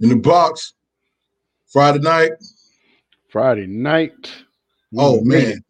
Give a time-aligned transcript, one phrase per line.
[0.00, 0.74] in the box.
[1.66, 2.32] Friday night.
[3.30, 4.32] Friday night.
[4.96, 5.62] Oh man.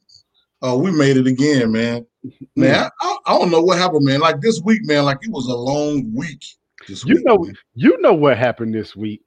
[0.60, 2.06] Oh, we made it again, man.
[2.24, 2.60] Mm-hmm.
[2.60, 4.18] Man, I, I, I, don't know what happened, man.
[4.20, 6.42] Like this week, man, like it was a long week.
[6.88, 7.54] This you week, know, man.
[7.74, 9.22] you know what happened this week.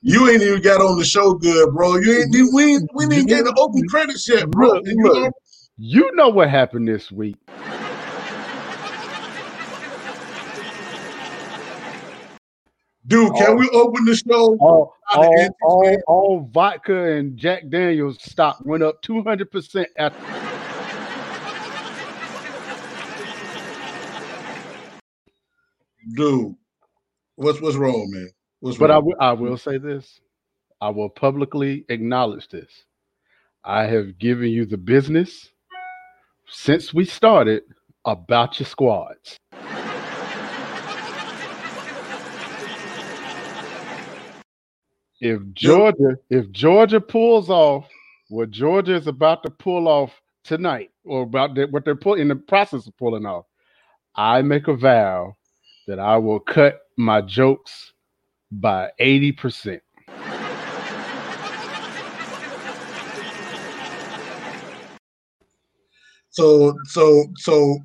[0.00, 1.96] You ain't even got on the show good, bro.
[1.96, 4.68] You ain't we ain't, we didn't get the open credits yet, bro.
[4.68, 5.30] Look, you, know?
[5.76, 7.36] you know what happened this week.
[13.08, 14.58] Dude, can all, we open the show?
[14.58, 20.18] All, all, all, all, vodka and Jack Daniels stock went up 200% after.
[26.14, 26.54] Dude,
[27.36, 28.28] what's what's wrong, man?
[28.60, 28.96] What's but wrong?
[28.96, 30.20] I, w- I will say this.
[30.82, 32.84] I will publicly acknowledge this.
[33.64, 35.50] I have given you the business
[36.46, 37.62] since we started
[38.04, 39.38] about your squads.
[45.20, 47.88] If Georgia, if Georgia pulls off
[48.28, 50.12] what Georgia is about to pull off
[50.44, 53.46] tonight, or about the, what they're put in the process of pulling off,
[54.14, 55.36] I make a vow
[55.88, 57.92] that I will cut my jokes
[58.52, 59.80] by 80%.
[66.30, 67.78] So so so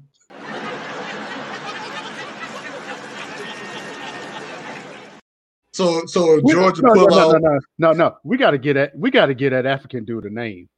[5.74, 8.78] So so Georgia no, pull no, out no, no, no, no, we got to get
[8.78, 10.70] at we got to get that African dude a name.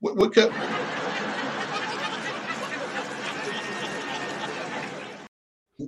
[0.00, 0.52] What, what kept,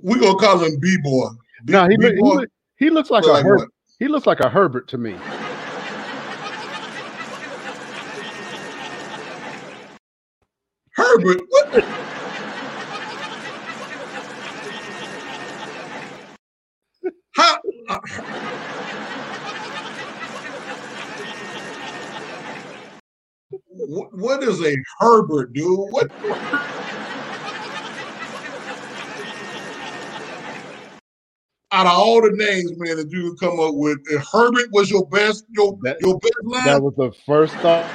[0.03, 1.29] we gonna call him B boy.
[1.65, 4.87] No, he, look, he, he looks like a like Her- he looks like a Herbert
[4.89, 5.17] to me.
[10.91, 11.81] Herbert, what the?
[17.33, 17.59] How?
[17.87, 17.99] Uh,
[23.49, 25.79] what, what is a Herbert, dude?
[25.91, 26.11] What?
[31.71, 34.89] Out of all the names, man, that you could come up with, if Herbert was
[34.89, 36.65] your best, your that, your best line.
[36.65, 37.85] That was the first thought.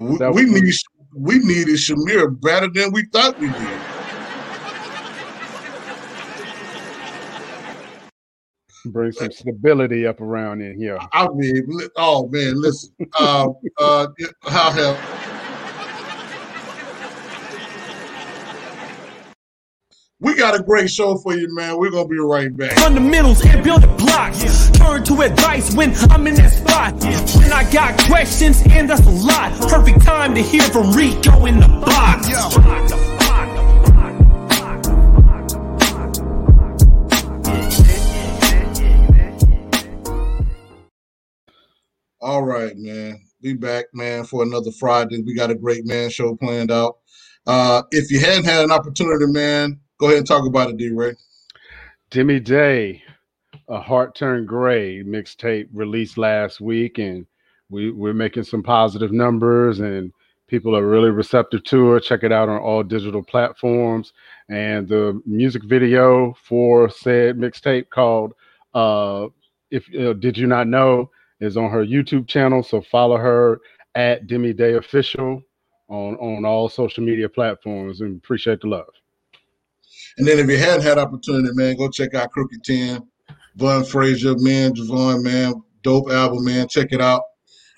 [0.00, 0.74] We, we need
[1.14, 3.97] we needed Chimere better than we thought we did.
[8.90, 10.98] Bring some stability up around in here.
[11.12, 11.66] I mean,
[11.96, 12.94] oh man, listen.
[13.18, 14.06] uh, uh,
[14.42, 14.98] how hell?
[20.20, 21.78] We got a great show for you, man.
[21.78, 22.76] We're gonna be right back.
[22.76, 24.68] Fundamentals and build building blocks.
[24.70, 26.94] Turn to advice when I'm in that spot.
[27.40, 29.52] When I got questions, and that's a lot.
[29.68, 33.07] Perfect time to hear from Rico in the box.
[42.20, 43.20] All right, man.
[43.40, 45.22] Be back, man, for another Friday.
[45.22, 46.98] We got a great man show planned out.
[47.46, 50.90] Uh, if you hadn't had an opportunity, man, Go ahead and talk about it, D
[50.90, 51.16] Ray.
[52.10, 53.02] Demi Day,
[53.68, 57.26] a heart turned gray mixtape released last week, and
[57.68, 60.12] we we're making some positive numbers, and
[60.46, 62.04] people are really receptive to it.
[62.04, 64.12] Check it out on all digital platforms,
[64.48, 68.34] and the music video for said mixtape called
[68.74, 69.26] uh,
[69.72, 72.62] "If uh, Did You Not Know" is on her YouTube channel.
[72.62, 73.60] So follow her
[73.94, 75.42] at Demi Day Official
[75.88, 78.88] on on all social media platforms, and appreciate the love.
[80.18, 83.06] And then if you hadn't had opportunity, man, go check out Crooked 10,
[83.56, 86.66] Von Frazier, man, Javon, man, dope album, man.
[86.68, 87.22] Check it out.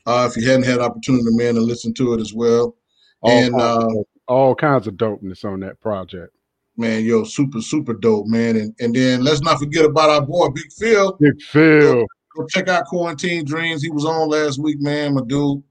[0.07, 2.75] Uh, if you hadn't had opportunity, man, to listen to it as well.
[3.21, 3.89] All and uh,
[4.27, 6.35] all kinds of dopeness on that project.
[6.77, 8.57] Man, yo, super, super dope, man.
[8.57, 11.13] And and then let's not forget about our boy Big Phil.
[11.21, 12.07] Big Phil.
[12.37, 13.83] Go, go check out Quarantine Dreams.
[13.83, 15.15] He was on last week, man.
[15.15, 15.63] My dude.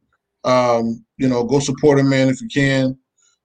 [0.45, 2.97] Um, you know, go support him, man, if you can.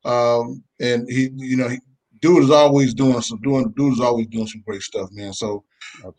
[0.04, 1.80] Um, and he, you know, he,
[2.20, 5.32] dude is always doing some doing dude is always doing some great stuff, man.
[5.32, 5.64] So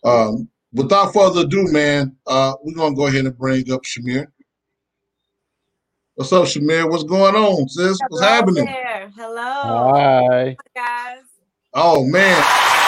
[0.03, 4.27] um, without further ado, man, uh, we're gonna go ahead and bring up Chimere.
[6.15, 6.89] What's up, Chimere?
[6.89, 7.97] What's going on, sis?
[7.97, 8.65] Hello What's happening?
[8.65, 9.11] There.
[9.15, 9.91] Hello.
[9.93, 10.55] Hi.
[10.77, 11.23] Hi, guys.
[11.73, 12.84] Oh man.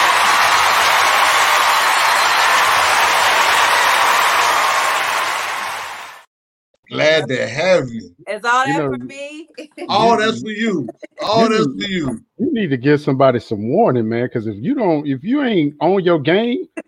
[6.89, 8.15] Glad to have you.
[8.27, 9.49] Is all that you know, for me?
[9.89, 10.87] all that's for you.
[11.21, 12.21] All that's for you.
[12.37, 15.75] You need to give somebody some warning, man, because if you don't, if you ain't
[15.81, 16.65] on your game.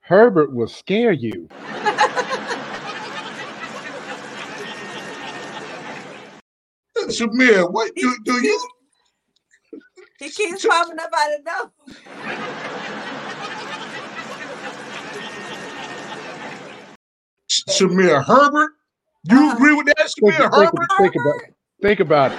[0.00, 1.48] Herbert will scare you.
[7.08, 8.68] Chimere, what do, do you?
[10.20, 12.93] He keeps popping up out of nowhere.
[17.68, 18.72] Chimere Herbert.
[19.24, 20.88] You Uh, agree with that, Think, Chimere think, Herbert?
[20.98, 21.40] think about
[21.82, 22.38] think about it.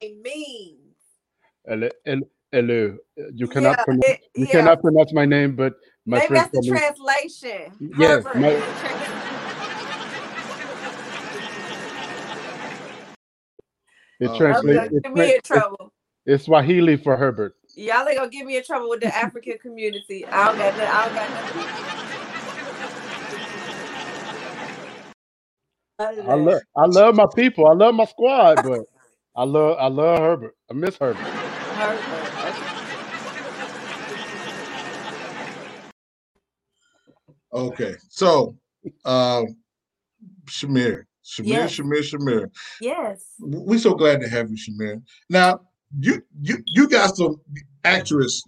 [0.00, 0.80] It means.
[1.66, 2.22] Hello, hello,
[2.52, 2.96] hello.
[3.34, 4.52] You cannot Yeah, pronounce, it- you yeah.
[4.52, 5.74] cannot pronounce my name, but
[6.04, 7.92] my Maybe friends that's the me- translation.
[7.98, 9.24] Yes, Herbert my- is the trans-
[14.20, 14.78] it translates.
[14.78, 15.92] Okay, It's, get me in tra- trouble.
[16.26, 17.54] it's Swahili for Herbert.
[17.76, 20.24] Y'all ain't gonna get me in trouble with the African community.
[20.26, 20.88] I don't got nothing.
[20.88, 21.66] I don't got nothing.
[25.98, 27.66] I love I love my people.
[27.66, 28.80] I love my squad, but
[29.36, 30.56] I love I love Herbert.
[30.70, 31.22] I miss Herbert.
[31.22, 32.46] Herbert.
[32.46, 32.70] Okay.
[37.52, 38.56] Okay, so
[39.04, 39.56] um,
[40.46, 41.76] Chimere, Chimere, Yes.
[41.76, 42.50] Chimere, Chimere.
[42.80, 43.24] Yes.
[43.38, 45.00] We're so glad to have you, Chimere.
[45.30, 45.60] Now,
[45.98, 47.40] you you you got some
[47.84, 48.42] actress.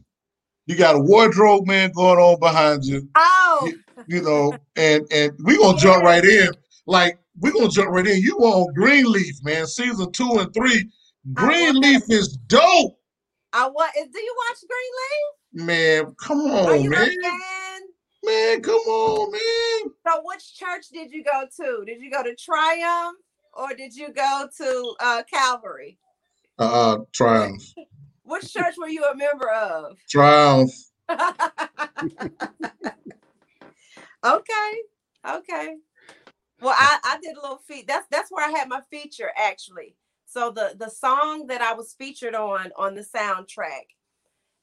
[0.66, 3.72] You got a wardrobe man going on behind you, Oh,
[4.08, 6.48] you know, and and we gonna jump right in.
[6.86, 8.20] Like we gonna jump right in.
[8.20, 10.90] You on Greenleaf, man, season two and three.
[11.32, 12.98] Greenleaf is dope,
[13.52, 13.92] I what?
[13.94, 15.66] Do you watch Greenleaf?
[15.66, 16.14] man.
[16.20, 17.08] Come on, you man,
[18.24, 18.62] man.
[18.62, 19.92] Come on, man.
[20.06, 21.84] So, which church did you go to?
[21.84, 23.18] Did you go to Triumph
[23.54, 25.98] or did you go to uh, Calvary?
[26.58, 27.62] Uh, triumph,
[28.24, 29.98] Which church were you a member of?
[30.08, 30.70] triumph.
[31.10, 31.20] okay,
[35.28, 35.76] okay.
[36.60, 37.86] Well, I, I did a little feat.
[37.86, 39.96] That's that's where I had my feature actually.
[40.26, 43.84] So the the song that I was featured on on the soundtrack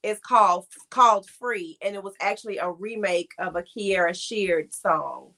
[0.02, 5.32] is called called Free, and it was actually a remake of a Kierra Sheard song.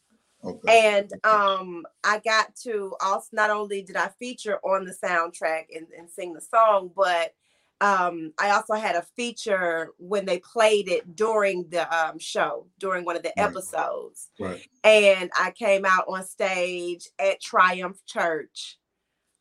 [0.45, 0.97] Okay.
[0.97, 5.87] And um, I got to also not only did I feature on the soundtrack and,
[5.99, 7.35] and sing the song, but
[7.81, 13.05] um, I also had a feature when they played it during the um, show, during
[13.05, 13.49] one of the Right.
[13.49, 14.31] episodes.
[14.39, 14.67] Right.
[14.85, 18.79] And I came out on stage at Triumph Church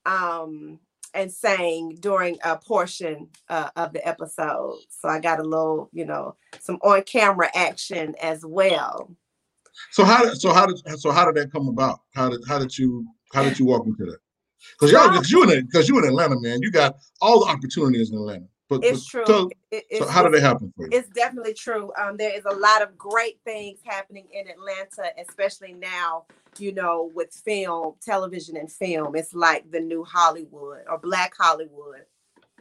[0.05, 0.79] um,
[1.13, 4.79] and sang during a portion uh, of the episode.
[4.89, 9.15] So I got a little, you know, some on camera action as well.
[9.91, 12.01] So how did so how did so how did that come about?
[12.13, 14.17] How did how did you how did you walk into that?
[14.73, 16.59] Because y'all because you in because you in Atlanta, man.
[16.61, 18.45] You got all the opportunities in Atlanta.
[18.67, 19.25] But, It's but true.
[19.27, 20.97] So, It- so how did it happen for you?
[20.97, 21.91] It's definitely true.
[21.97, 26.25] Um, there is a lot of great things happening in Atlanta, especially now,
[26.57, 29.15] you know, with film, television, and film.
[29.15, 32.05] It's like the new Hollywood or Black Hollywood.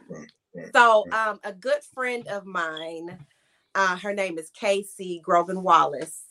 [0.07, 1.27] Right, right, so, right.
[1.27, 3.17] um, a good friend of mine,
[3.73, 6.21] uh, her name is Casey Grogan Wallace.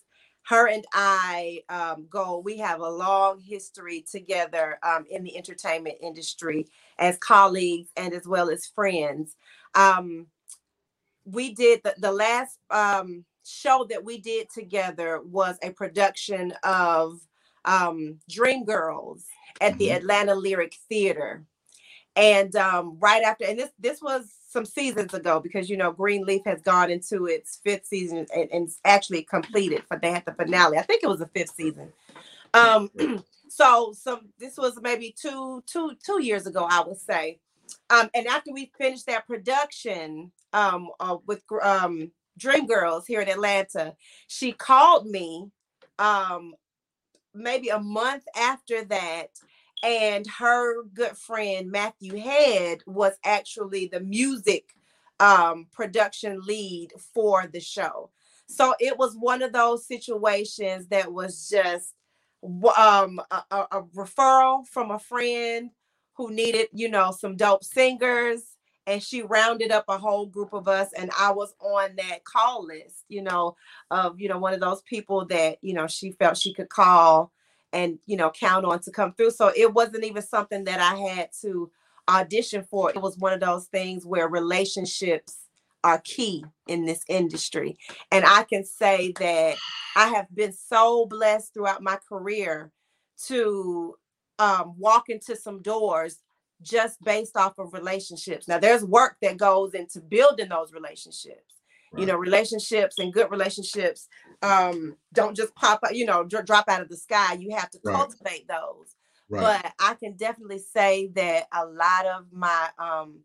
[0.47, 5.97] Her and I um, go, we have a long history together um, in the entertainment
[6.03, 6.67] industry
[6.99, 9.37] as colleagues and as well as friends.
[9.75, 10.29] Um,
[11.27, 17.21] we did the, the last um, show that we did together was a production of
[17.67, 19.25] um, Dream Girls
[19.61, 19.97] at the Mhm.
[19.99, 21.45] Atlanta Lyric Theater.
[22.17, 26.43] And um, right after, and this this was some seasons ago because you know Greenleaf
[26.47, 30.79] has gone into its fifth season and, and actually completed for they had the finale.
[30.79, 31.93] I think it was the fifth season.
[32.55, 32.89] Um,
[33.49, 37.41] so some this was maybe two two two years ago, I would say.
[37.91, 43.29] Um, and after we finished that production um, uh, with um, Dream Girls here in
[43.29, 43.97] Atlanta,
[44.29, 45.51] she called me
[45.99, 46.55] um,
[47.35, 49.31] maybe a month after that.
[49.85, 54.75] And her good friend Matthew Head was actually the music
[55.21, 58.11] um, production lead for the show.
[58.49, 61.95] So it was one of those situations that was just
[62.77, 65.71] um, a, a- a referral from a friend
[66.17, 68.43] who needed, you know, some dope singers.
[68.87, 72.67] And she rounded up a whole group of us, and I was on that call
[72.67, 73.57] list, you know,
[73.91, 77.33] of, you know, one of those people that, you know, she felt she could call
[77.75, 79.33] and, you know, count on to come through.
[79.33, 81.71] So it wasn't even something that I had to
[82.09, 82.91] audition for.
[82.91, 85.37] It was one of those things where relationships
[85.83, 87.77] are key in this industry.
[88.11, 89.57] And I can say that
[89.97, 92.71] I have been so blessed throughout my career
[93.27, 93.95] to
[94.39, 96.23] um, walk into some doors
[96.63, 98.49] just based off of relationships.
[98.49, 101.55] Now, there's work that goes into building those relationships.
[101.97, 104.09] You know, relationships and good relationships
[104.43, 107.35] um, don't just pop out, you know, dr- drop out of the sky.
[107.35, 107.97] You have to Right.
[107.97, 108.95] cultivate those
[109.31, 109.61] Right.
[109.63, 113.21] but I can definitely say that a lot of my um,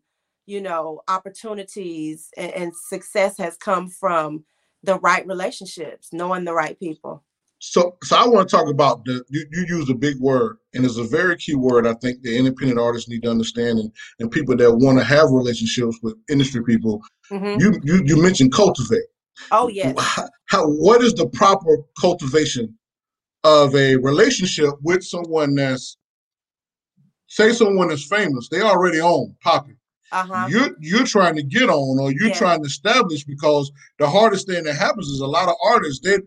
[0.46, 4.44] you know, opportunities and, and success has come from
[4.82, 7.22] the right relationships, knowing the right people.
[7.62, 10.84] So, so I want to talk about the you, you use a big word, and
[10.84, 11.86] it's a very key word.
[11.86, 15.30] I think the independent artists need to understand, and, and people that want to have
[15.30, 17.02] relationships with industry people.
[17.30, 17.60] Mhm.
[17.60, 19.04] You you you mentioned cultivate.
[19.52, 19.94] Oh yes.
[19.98, 22.74] How, how what is the proper cultivation
[23.44, 25.98] of a relationship with someone that's
[27.26, 29.76] say someone is famous, they already own popular.
[30.12, 30.46] Uh huh.
[30.50, 32.34] You're you're trying to get on or you're Yeah.
[32.34, 36.18] trying to establish because the hardest thing that happens is a lot of artists they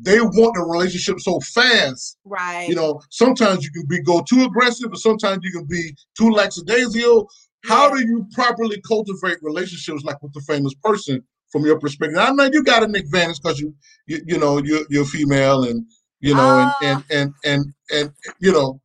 [0.00, 2.16] they want the relationship so fast.
[2.24, 2.68] Right.
[2.68, 6.30] You know, sometimes you can be go too aggressive, but sometimes you can be too
[6.30, 7.28] lackadaisical.
[7.64, 12.18] How do you properly cultivate relationships like with the famous person from your perspective?
[12.18, 13.74] I know you got an advantage because you,
[14.06, 15.86] you you know you're you're female and
[16.20, 16.76] you know and, oh.
[16.80, 18.80] and and and and you know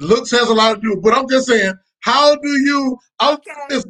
[0.00, 1.00] looks has a lot to do.
[1.02, 2.98] But I'm just saying, how do you?
[3.22, 3.82] Okay.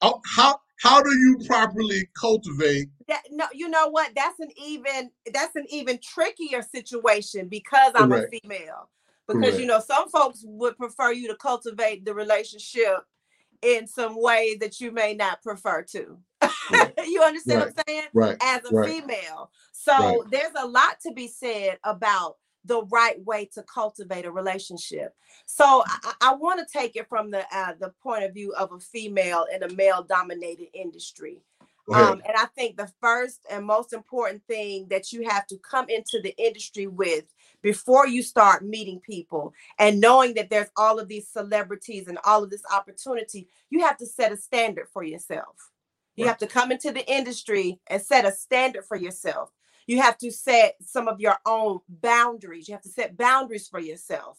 [0.00, 2.88] how how do you properly cultivate?
[3.10, 4.12] That no you know what?
[4.14, 8.34] That's an even that's an even trickier situation because i'm Correct.
[8.34, 8.88] a female.
[9.28, 12.98] Because you know some folks would prefer you to cultivate the relationship
[13.62, 16.18] in some way that you may not prefer to.
[17.06, 18.04] You understand what i'm saying?
[18.14, 18.88] Right, as a right.
[18.88, 19.50] female.
[19.72, 20.18] So Right.
[20.30, 25.14] there's a lot to be said about the right way to cultivate a relationship.
[25.46, 28.72] So i, I want to take it from the uh, the point of view of
[28.72, 31.42] a female in a male dominated industry.
[31.92, 35.86] Um, and I think the first and most important thing that you have to come
[35.88, 37.24] into the industry with
[37.62, 42.44] before you start meeting people and knowing that there's all of these celebrities and all
[42.44, 45.56] of this opportunity, you have to set a standard for yourself.
[46.16, 46.28] You Right.
[46.28, 49.50] have to come into the industry and set a standard for yourself.
[49.86, 52.68] You have to set some of your own boundaries.
[52.68, 54.38] You have to set boundaries for yourself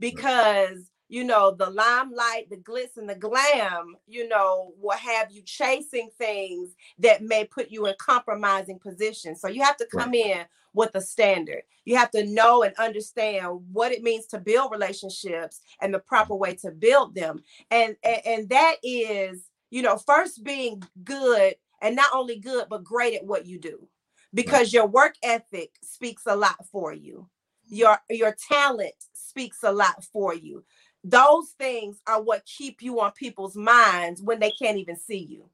[0.00, 5.42] because you know the limelight the glitz and the glam you know will have you
[5.42, 10.44] chasing things that may put you in compromising positions so you have to come in
[10.78, 11.62] with a standard.
[11.84, 16.34] You have to know and understand what it means to build relationships and the proper
[16.34, 17.42] way to build them.
[17.70, 22.84] And and, and that is you know first being good and not only good but
[22.84, 23.88] great at what you do.
[24.34, 27.28] Because your work ethic speaks a lot for you.
[27.66, 27.74] Mm-hmm.
[27.74, 30.64] Your your talent speaks a lot for you
[31.10, 35.44] those things are what keep you on people's minds when they can't even see you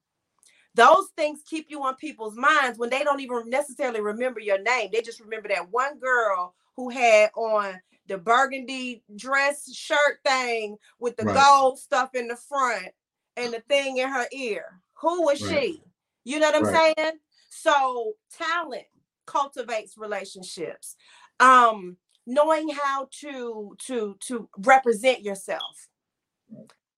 [0.74, 4.90] those things keep you on people's minds when they don't even necessarily remember your name
[4.92, 7.74] they just remember that one girl who had on
[8.08, 11.34] the burgundy dress shirt thing with the Right.
[11.34, 12.88] gold stuff in the front
[13.36, 15.48] and the thing in her ear who was Right.
[15.48, 15.82] she
[16.24, 16.94] you know what i'm Right.
[16.96, 17.18] saying
[17.50, 18.84] so talent
[19.26, 20.96] cultivates relationships
[21.40, 21.96] um
[22.26, 25.88] knowing how to to to represent yourself.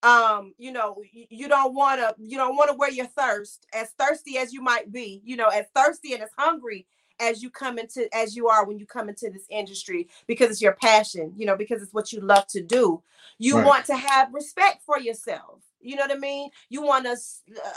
[0.02, 3.90] Um you know you don't want to you don't want to wear your thirst as
[3.98, 6.86] thirsty as you might be you know as thirsty and as hungry
[7.20, 10.62] as you come into as you are when you come into this industry because it's
[10.62, 13.02] your passion you know because it's what you love to do.
[13.38, 13.64] You Right.
[13.64, 16.50] want to have respect for yourself you know what i mean?
[16.70, 17.16] You want to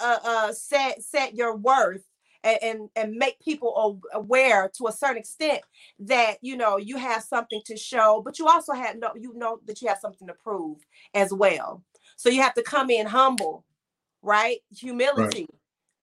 [0.01, 2.03] uh, uh set set your worth
[2.43, 5.61] and, and and make people aware to a certain extent
[5.99, 9.59] that you know you have something to show but you also have no you know
[9.65, 10.77] that you have something to prove
[11.13, 11.83] as well.
[12.15, 13.65] So you have to come in humble
[14.21, 14.59] right?
[14.77, 15.47] Humility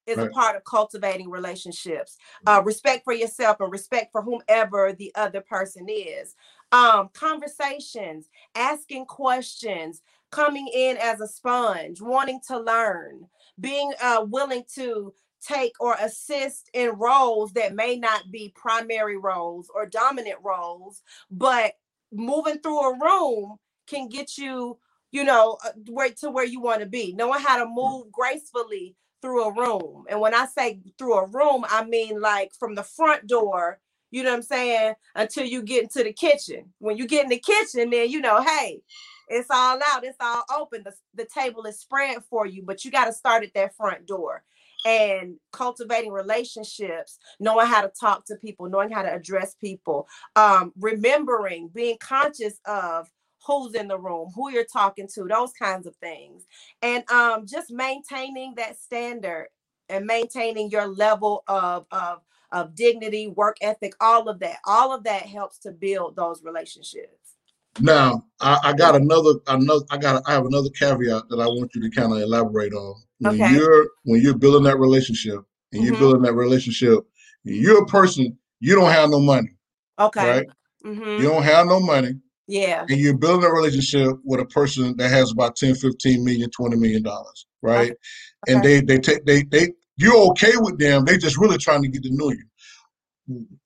[0.06, 2.16] is a part of cultivating relationships
[2.46, 6.36] uh, respect for yourself and respect for whomever the other person is.
[6.72, 13.26] Um, conversations asking questions coming in as a sponge wanting to learn
[13.60, 15.12] being uh, willing to
[15.46, 21.72] take or assist in roles that may not be primary roles or dominant roles but
[22.12, 24.78] moving through a room can get you
[25.12, 27.12] you know uh, where to where you want to be.
[27.14, 30.04] Knowing how to move gracefully through a room.
[30.08, 33.78] And when i say through a room i mean like from the front door
[34.10, 36.72] you know what i'm saying until you get into the kitchen.
[36.78, 38.82] When you get in the kitchen then you know hey
[39.28, 40.82] it's all out it's all open.
[40.84, 44.06] The, the table is spread for you but you got to start at that front
[44.06, 44.42] door
[44.86, 50.72] and cultivating relationships knowing how to talk to people knowing how to address people um
[50.80, 53.08] remembering being conscious of
[53.46, 56.44] who's in the room who you're talking to those kinds of things.
[56.82, 59.48] And um just maintaining that standard
[59.90, 62.20] and maintaining your level of of
[62.52, 67.35] of dignity work ethic all of that all of that helps to build those relationships
[67.80, 71.74] Now, I, I got another, another, I got, I have another caveat that I want
[71.74, 73.02] you to kind of elaborate on.
[73.18, 73.52] When Okay.
[73.54, 75.40] you're when you're building that relationship
[75.72, 75.98] and you're Mhm.
[75.98, 77.00] building that relationship,
[77.44, 78.36] you're a person.
[78.60, 79.50] You don't have no money,
[79.98, 80.46] okay right?
[80.84, 81.18] Mhm.
[81.18, 82.14] You don't have no money,
[82.46, 86.50] yeah and you're building a relationship with a person that has about 10, 15 million,
[86.50, 87.92] 20 million dollars, right?
[87.92, 88.52] Okay.
[88.52, 89.68] And they they take they they
[89.98, 91.04] you're okay with them.
[91.06, 92.44] They just really trying to get to know you.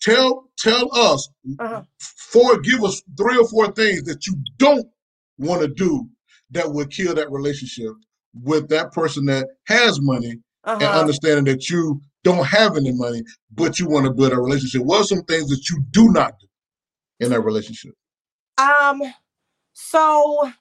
[0.01, 1.83] Tell tell us Uh-huh.
[1.99, 4.87] four give us three or four things that you don't
[5.39, 6.09] want to do
[6.51, 7.93] that would kill that relationship
[8.35, 10.31] with that person that has money
[10.65, 11.01] and Uh-huh.
[11.01, 14.83] understanding that you don't have any money, but you want to build a relationship.
[14.83, 16.47] What are some things that you do not do
[17.21, 17.95] in that relationship?
[18.59, 19.03] Um,
[19.73, 20.53] so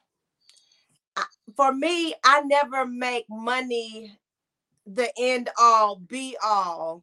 [1.56, 4.16] for me, I never make money
[4.86, 7.02] the end all be all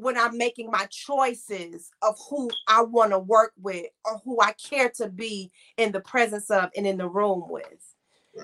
[0.00, 4.52] when I'm making my choices of who I want to work with or who I
[4.52, 7.94] care to be in the presence of and in the room with.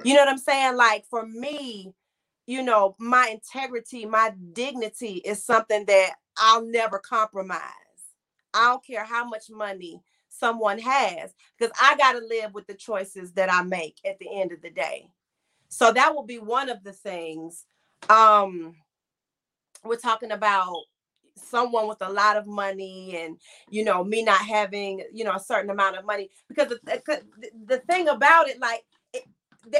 [0.04, 0.76] You know what I'm saying?
[0.76, 1.94] Like for me,
[2.46, 7.60] you know, my integrity, my dignity is something that I'll never compromise.
[8.52, 12.74] I don't care how much money someone has because I got to live with the
[12.74, 15.08] choices that I make at the end of the day.
[15.68, 17.64] So that will be one of the things.
[18.08, 18.76] Um,
[19.84, 20.84] we're talking about
[21.36, 23.38] someone with a lot of money and
[23.70, 27.22] you know me not having you know a certain amount of money because the, the,
[27.66, 29.24] the thing about it like it,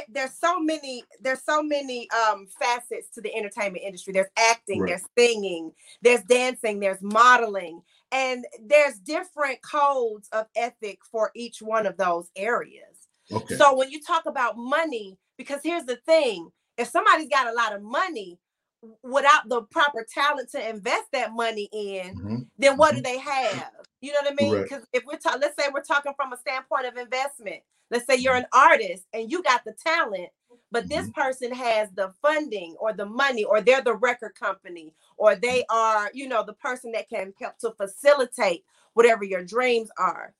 [0.09, 4.89] there's so many there's so many um facets to the entertainment industry there's acting Right.
[4.89, 5.71] there's singing
[6.01, 12.29] there's dancing there's modeling and there's different codes of ethic for each one of those
[12.35, 13.55] areas Okay.
[13.55, 17.75] so when you talk about money, because here's the thing: if somebody's got a lot
[17.75, 18.39] of money
[19.01, 22.47] without the proper talent to invest that money in, Mhm.
[22.57, 23.03] then what do mm-hmm.
[23.03, 23.71] they have?
[24.01, 24.63] You know what I mean?
[24.63, 27.63] Because if we're talking, let's say we're talking from a standpoint of investment.
[27.89, 28.43] Let's say you're mm-hmm.
[28.43, 30.29] an artist and you got the talent,
[30.71, 31.21] but this mm-hmm.
[31.21, 36.11] person has the funding or the money, or they're the record company, or they are,
[36.13, 40.33] you know, the person that can help to facilitate whatever your dreams are.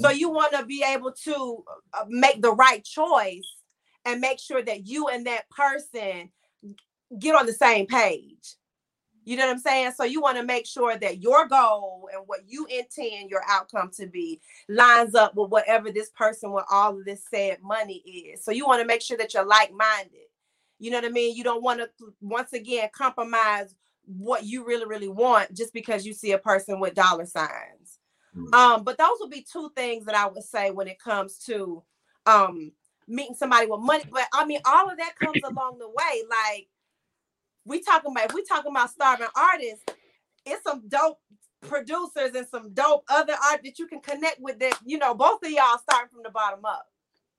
[0.00, 3.56] So you want to be able to uh, make the right choice
[4.04, 6.30] and make sure that you and that person
[7.18, 8.56] get on the same page.
[9.24, 9.92] You know what I'm saying?
[9.92, 13.90] So you want to make sure that your goal and what you intend your outcome
[13.96, 18.44] to be lines up with whatever this person with all of this said money is.
[18.44, 20.26] So you want to make sure that you're like-minded.
[20.80, 21.36] You know what I mean?
[21.36, 21.88] You don't want to
[22.20, 26.94] once again compromise what you really really want just because you see a person with
[26.94, 28.00] dollar signs.
[28.36, 28.52] Mm.
[28.52, 31.84] Um, but those would be two things that I would say when it comes to
[32.26, 32.72] um
[33.06, 34.04] meeting somebody with money.
[34.10, 36.22] But I mean, all of that comes along the way.
[36.28, 36.68] Like
[37.64, 39.84] we talking about, if we talking about starving artists,
[40.44, 41.18] it's some dope
[41.62, 44.58] producers and some dope other art that you can connect with.
[44.58, 46.86] That you know, both of y'all starting from the bottom up.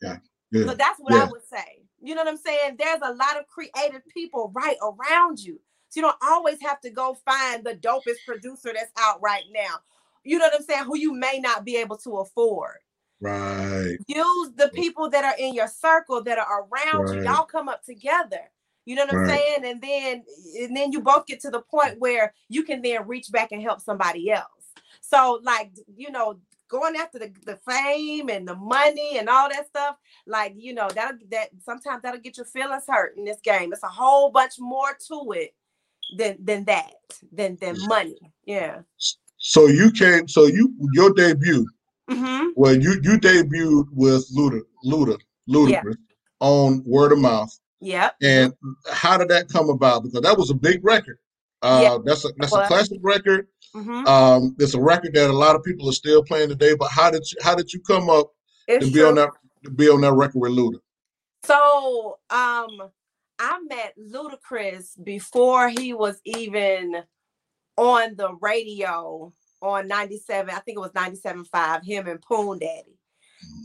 [0.02, 0.18] Yeah.
[0.52, 0.66] yeah.
[0.66, 1.84] So that's what I would say.
[2.02, 2.76] You know what I'm saying?
[2.78, 5.60] There's a lot of creative people right around you.
[5.90, 9.76] So you don't always have to go find the dopest producer that's out right now.
[10.24, 10.86] You know what I'm saying?
[10.86, 12.78] Who you may not be able to afford.
[13.22, 13.98] Right.
[14.08, 17.24] Use the people that are in your circle that are around you.
[17.24, 18.42] Y'all come up together.
[18.86, 19.66] You know what I'm saying?
[19.66, 20.24] And then
[20.60, 23.62] and then you both get to the point where you can then reach back and
[23.62, 24.48] help somebody else.
[25.02, 29.68] So like you know, going after the, the fame and the money and all that
[29.68, 29.96] stuff,
[30.28, 33.72] like you know, that'll that sometimes that'll get your feelings hurt in this game.
[33.72, 35.54] It's a whole bunch more to it
[36.18, 36.94] than than that,
[37.32, 37.88] than than Yeah.
[37.88, 38.34] money.
[38.46, 38.82] Yeah.
[39.38, 40.28] So you came.
[40.28, 41.68] So you your debut.
[42.10, 42.50] Mm-hmm.
[42.56, 45.18] Well, you you debuted with Luda Luda
[45.50, 45.96] Ludacris
[46.40, 47.58] on Word of Mouth.
[47.84, 48.16] Yep.
[48.22, 48.54] And
[48.92, 50.04] how did that come about?
[50.04, 51.18] Because that was a big record.
[51.62, 53.48] Uh, Yeah, that's a that's a classic record.
[53.76, 54.08] Mm-hmm.
[54.08, 56.76] Um, it's a record that a lot of people are still playing today.
[56.76, 58.32] But how did you how did you come up
[58.68, 59.10] It's to be true.
[59.10, 59.30] on that
[59.66, 60.80] to be on that record with Luda?
[61.44, 62.90] So um
[63.40, 67.04] I met Ludacris before he was even
[67.78, 70.50] on the radio on 97.
[70.54, 72.98] I think it was 97.5, him and Poon Daddy.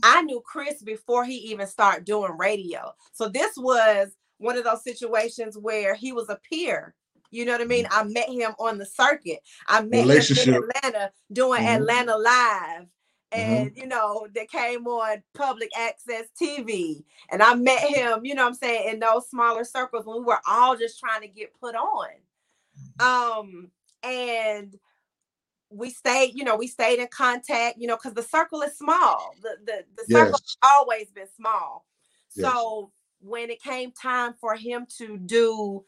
[0.03, 2.93] I knew Chris before he even started doing radio.
[3.13, 6.95] So this was one of those situations where he was a peer.
[7.31, 7.87] You know what I mean?
[7.91, 9.39] I met him on the circuit.
[9.67, 11.75] I met him in Atlanta doing Mhm.
[11.75, 12.81] Atlanta Live.
[12.81, 12.87] Mhm.
[13.31, 17.03] And you know, that came on public access TV.
[17.31, 20.23] And I met him, you know what I'm saying, in those smaller circles when we
[20.23, 22.09] were all just trying to get put on.
[22.99, 24.79] Um, and
[25.69, 29.37] we stayed, you know, we stayed in contact, you know, because the circle is small.
[29.41, 30.57] The the, the circle Yes.
[30.63, 31.85] always been small.
[32.35, 32.51] Yes.
[32.51, 35.83] So when it came time for him to do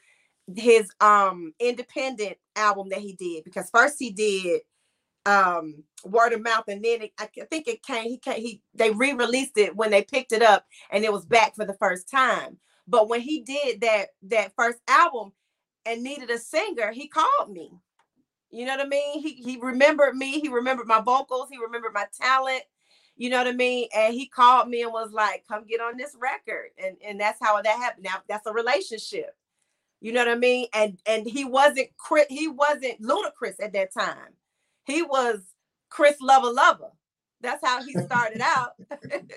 [0.55, 4.61] his um independent album that he did, because first he did
[5.25, 8.89] um word of mouth and then it, I think it came he came he they
[8.91, 12.57] re-released it when they picked it up and it was back for the first time
[12.87, 15.31] but when he did that that first album
[15.85, 17.71] and needed a singer he called me
[18.51, 21.93] you know what i mean he he remembered me he remembered my vocals he remembered
[21.93, 22.63] my talent
[23.15, 25.97] you know what i mean and he called me and was like come get on
[25.97, 29.35] this record and and that's how that happened now that's a relationship
[29.99, 31.87] you know what i mean and and he wasn't
[32.29, 34.33] he wasn't Ludacris at that time
[34.85, 35.41] he was
[35.89, 36.91] Chris Lova Lova.
[37.41, 38.71] That's how he started out.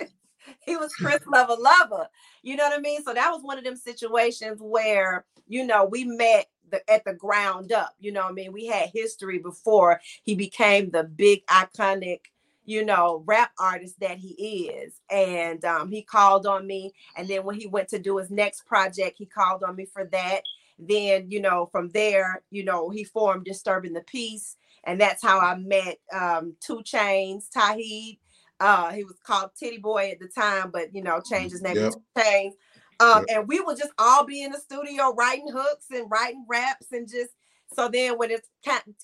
[0.64, 2.07] he was Chris Lova Lova.
[2.42, 3.03] You know what I mean?
[3.05, 7.15] So that was one of them situations where, you know, we met the, at the
[7.15, 7.95] ground up.
[8.01, 8.53] You know what I mean?
[8.53, 12.21] We had history before he became the big iconic,
[12.65, 14.95] you know, rap artist that he is.
[15.11, 16.93] And um, he called on me.
[17.17, 20.05] And then when he went to do his next project, he called on me for
[20.07, 20.43] that.
[20.79, 24.57] Then, you know, from there, you know, he formed Disturbing the Peace.
[24.85, 28.19] And that's how I met um, 2 Chainz, Tauheed.
[28.61, 31.77] Uh, he was called Tity Boi at the time, but you know, changed his name
[31.77, 31.93] yep.
[31.93, 32.53] to 2 Chainz.
[33.00, 33.38] Um, yep.
[33.38, 37.09] and we would just all be in the studio writing hooks and writing raps and
[37.09, 37.30] just
[37.74, 38.46] so then when it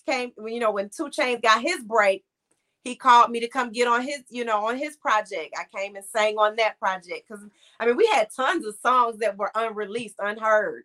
[0.06, 2.24] came, you know, when 2 Chainz got his break,
[2.82, 5.54] he called me to come get on his, you know, on his project.
[5.58, 7.44] I came and sang on that project because
[7.78, 10.84] I mean we had tons of songs that were unreleased, unheard.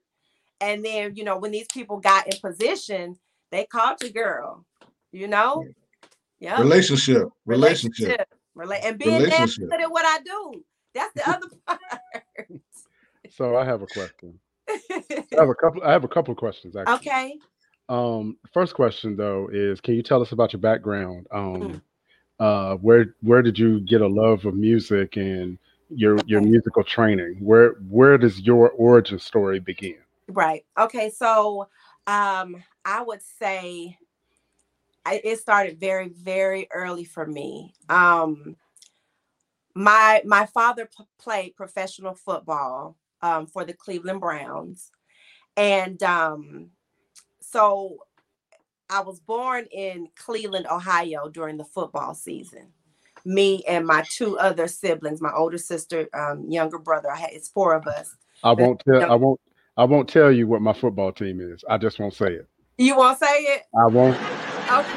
[0.62, 3.18] And then, you know, when these people got in position,
[3.52, 4.66] they called you girl,
[5.12, 5.66] you know?
[6.40, 6.60] Yeah.
[6.62, 7.30] Relationship.
[7.46, 8.28] Relationship.
[8.58, 10.64] Rela- and being good at what I do.
[10.94, 11.80] That's the other part.
[13.36, 14.40] So I have a question.
[14.70, 15.84] I have a couple.
[15.84, 16.76] I have a couple of questions.
[16.76, 16.96] Actually.
[16.96, 17.40] Okay.
[17.90, 21.28] Um, first question though is, can you tell us about your background?
[21.32, 21.82] Um, mm.
[22.40, 25.58] uh, where where did you get a love of music and
[25.90, 27.38] your your musical training?
[27.42, 29.98] Where where does your origin story begin?
[30.28, 30.66] Right.
[30.80, 31.10] Okay.
[31.10, 31.68] So,
[32.08, 33.98] um, I would say
[35.06, 37.74] I, it started very very early for me.
[37.90, 38.56] Um,
[39.76, 44.92] my my father p- played professional football um, for the Cleveland Browns.
[45.58, 46.70] And um,
[47.42, 47.98] so
[48.90, 52.68] I was born in Cleveland, Ohio during the football season.
[53.26, 57.10] Me and my two other siblings, my older sister, um, younger brother.
[57.10, 58.16] I had it's four of us.
[58.44, 59.12] I won't tell.
[59.12, 59.40] I won't.
[59.78, 61.64] I won't tell you what my football team is.
[61.68, 62.48] I just won't say it.
[62.78, 63.64] You won't say it.
[63.76, 64.16] I won't.
[64.72, 64.95] Okay.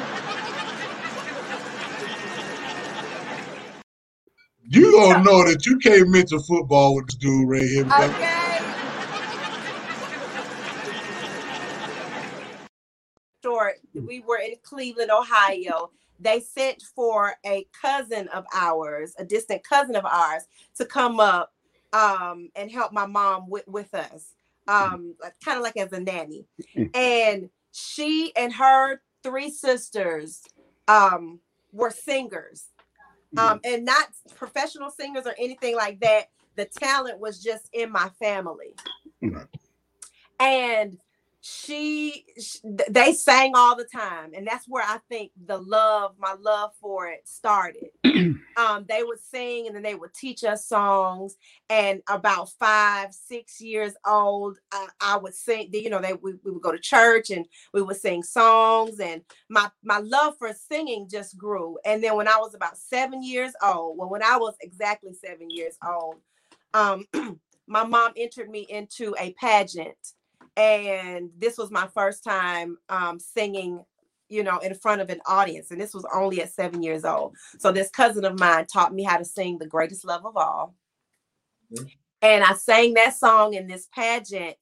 [4.71, 7.85] You gonna know that you can't mention football with this dude right here.
[7.85, 8.59] Okay.
[13.43, 13.77] Short.
[13.95, 15.89] We were in Cleveland, Ohio.
[16.19, 20.43] They sent for a cousin of ours, a distant cousin of ours,
[20.77, 21.51] to come up
[21.91, 24.35] um, and help my mom with, with us,
[24.67, 26.45] um, kind of like as a nanny.
[26.93, 30.43] and she and her three sisters
[30.87, 31.39] um,
[31.71, 32.65] were singers
[33.37, 36.29] um, and not professional singers or anything like that.
[36.55, 38.75] The talent was just in my family.
[39.23, 39.43] Mm-hmm.
[40.39, 40.97] And
[41.49, 42.59] she, she,
[42.89, 47.07] they sang all the time and that's where i think the love my love for
[47.09, 47.89] it started.
[48.57, 51.37] Um they would sing and then they would teach us songs
[51.69, 56.51] and about five six years old uh, i would sing you know they we, we
[56.51, 61.07] would go to church and we would sing songs and my my love for singing
[61.09, 61.77] just grew.
[61.85, 65.49] And then when i was about seven years old well when i was exactly seven
[65.49, 66.17] years old
[66.73, 67.05] um
[67.67, 69.97] my mom entered me into a pageant
[70.57, 73.83] and this was my first time um, singing
[74.29, 77.35] you know in front of an audience and this was only at seven years old.
[77.57, 80.75] So this cousin of mine taught me how to sing the greatest love of all.
[81.71, 81.85] Mm-hmm.
[82.23, 84.55] and i sang that song in this pageant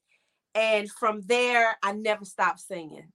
[0.56, 3.12] and from there i never stopped singing.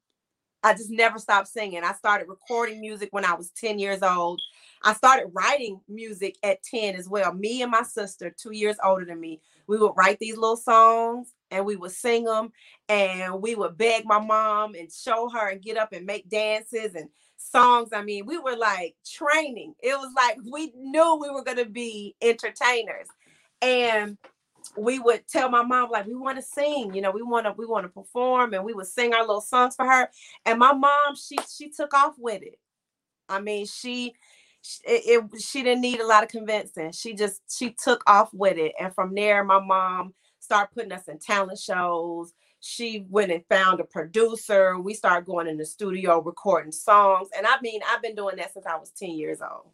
[0.64, 1.82] I just never stopped singing.
[1.82, 4.40] I started recording music when i was 10 years old.
[4.82, 7.34] I started writing music at 10 as well.
[7.34, 11.32] Me and my sister two years older than me we would write these little songs
[11.52, 12.50] and we would sing them
[12.88, 16.94] and we would beg my mom and show her and get up and make dances
[16.94, 17.90] and songs.
[17.92, 19.74] I mean, we were like training.
[19.82, 23.06] It was like we knew we were going to be entertainers.
[23.60, 24.16] And
[24.76, 27.54] we would tell my mom like we want to sing, you know, we want to
[27.56, 30.08] we want to perform and we would sing our little songs for her.
[30.46, 32.58] And my mom, she she took off with it.
[33.28, 34.14] I mean, she
[34.84, 36.92] it, it, she didn't need a lot of convincing.
[36.92, 40.14] She just she took off with it, and from there, my mom
[40.52, 42.34] started putting us in talent shows.
[42.60, 44.78] She went and found a producer.
[44.78, 48.52] We started going in the studio recording songs, and I mean, I've been doing that
[48.52, 49.70] since I was ten years old.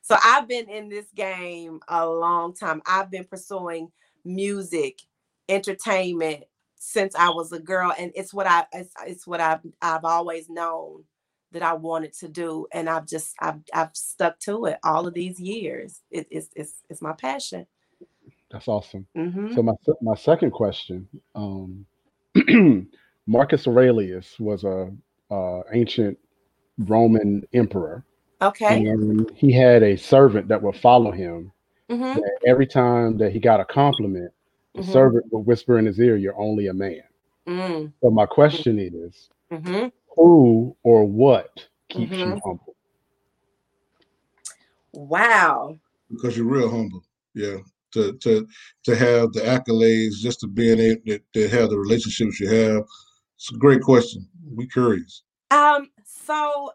[0.00, 2.80] So I've been in this game a long time.
[2.86, 3.92] I've been pursuing
[4.24, 5.00] music,
[5.46, 6.44] entertainment
[6.76, 10.48] since I was a girl, and it's what I it's, it's what I've I've always
[10.48, 11.04] known
[11.52, 15.12] that I wanted to do, and I've just I've I've stuck to it all of
[15.12, 16.00] these years.
[16.10, 17.66] It, it's it's it's my passion.
[18.50, 19.06] That's awesome.
[19.16, 19.54] Mm-hmm.
[19.54, 21.86] So my my second question, um,
[23.26, 24.90] Marcus Aurelius was a
[25.30, 26.18] uh, ancient
[26.78, 28.04] Roman emperor.
[28.40, 28.86] Okay.
[28.86, 31.52] And he had a servant that would follow him.
[31.90, 32.20] Mm-hmm.
[32.46, 34.30] every time that he got a compliment,
[34.74, 34.92] the mm-hmm.
[34.92, 37.00] servant would whisper in his ear, "You're only a man."
[37.46, 37.92] Mm.
[38.02, 42.40] So my question is, mm-hmm who or what keeps you Mhm.
[42.44, 42.74] humble.
[44.92, 45.78] Wow.
[46.10, 47.04] because you're real humble.
[47.34, 47.58] Yeah,
[47.92, 48.46] to to
[48.84, 52.82] to have the accolades, just to being able to, to have the relationships you have.
[53.36, 54.26] It's a great question.
[54.54, 55.22] We curious.
[55.50, 56.72] Um, so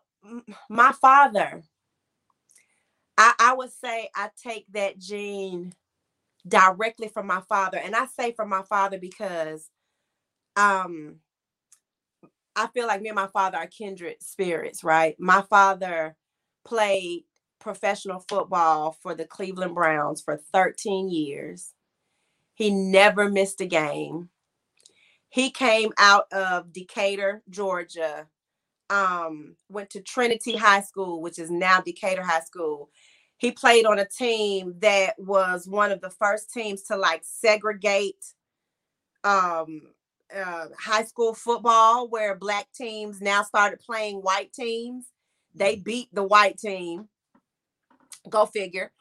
[0.70, 1.62] my father,
[3.18, 5.74] I, I would say I take that gene
[6.48, 7.78] directly from my father.
[7.78, 9.70] And I say from my father because
[10.56, 11.18] um
[12.56, 15.16] I feel like me and my father are kindred spirits, right?
[15.20, 16.16] My father
[16.66, 17.24] played
[17.64, 21.74] professional football for the Cleveland Browns for 13 years.
[22.54, 24.30] He never missed a game.
[25.30, 28.28] He came out of Decatur, Georgia,
[28.92, 32.90] um, went to Trinity High School, which is now Decatur High School.
[33.38, 38.24] He played on a team that was one of the first teams to like segregate
[39.24, 39.82] um
[40.36, 45.06] uh, high school football where black teams now started playing white teams.
[45.54, 47.08] They beat the white team.
[48.30, 48.92] Go figure.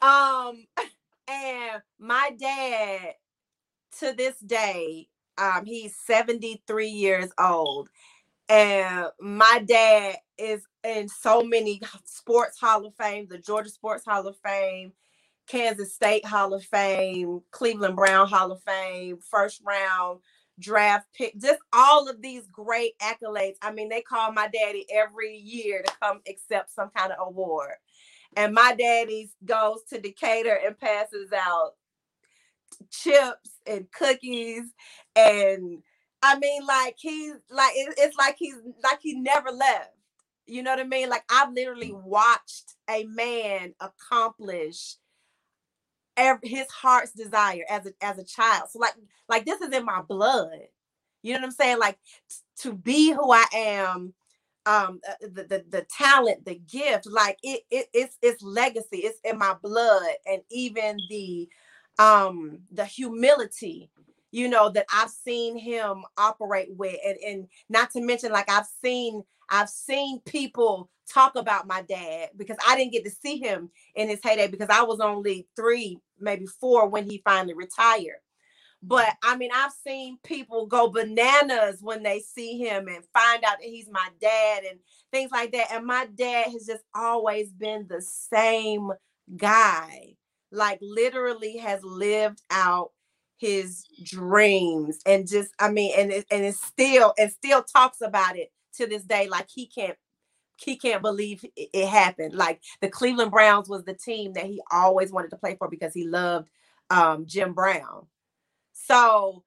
[0.00, 0.66] Um,
[1.28, 3.14] and my dad,
[3.98, 5.08] to this day,
[5.38, 7.88] um, he's 73 years old.
[8.48, 14.26] And my dad is in so many sports hall of fame, the Georgia Sports Hall
[14.26, 14.92] of Fame,
[15.46, 20.20] Kansas State Hall of Fame, Cleveland Brown Hall of Fame, first round
[20.58, 23.56] draft pick, just all of these great accolades.
[23.62, 27.72] I mean, they call my daddy every year to come accept some kind of award.
[28.36, 31.72] And my daddy goes to Decatur and passes out
[32.90, 34.64] chips and cookies.
[35.16, 35.82] And
[36.22, 39.90] I mean, like he's like it's like he's like he never left.
[40.46, 41.08] You know what I mean?
[41.08, 44.96] Like I've literally watched a man accomplish
[46.16, 48.68] ev- his heart's desire as a as a child.
[48.70, 48.94] So like
[49.28, 50.50] like this is in my blood.
[51.22, 51.78] You know what I'm saying?
[51.78, 52.36] Like t-
[52.68, 54.14] to be who I am,
[54.66, 58.98] um, uh, the the, the talent, the gift, like it, it it's it's legacy.
[58.98, 61.48] It's in my blood, and even the
[61.98, 63.90] um the humility
[64.32, 68.68] you know that i've seen him operate with and, and not to mention like i've
[68.84, 73.70] seen i've seen people talk about my dad because i didn't get to see him
[73.96, 78.20] in his heyday because i was only three maybe four when he finally retired
[78.82, 83.58] but i mean i've seen people go bananas when they see him and find out
[83.60, 84.78] that he's my dad and
[85.12, 88.90] things like that and my dad has just always been the same
[89.36, 90.14] guy
[90.50, 92.90] like literally has lived out
[93.38, 98.36] his dreams and just i mean and it, and it's still and still talks about
[98.36, 99.96] it to this day like he can't
[100.58, 102.34] he can't believe it, happened.
[102.34, 105.94] Like the cleveland browns was the team that he always wanted to play for because
[105.94, 106.48] he loved
[106.90, 108.06] um jim brown
[108.72, 109.44] so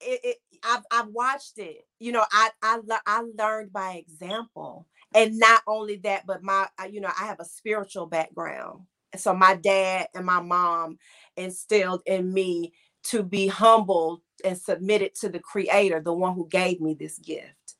[0.00, 5.38] it, it I've, I've watched it you know i i i learned by example and
[5.38, 8.82] not only that but my you know i have a spiritual background
[9.16, 10.98] so my dad and my mom
[11.36, 12.72] instilled in me
[13.04, 17.74] to be humble and submitted to the creator the one who gave me this gift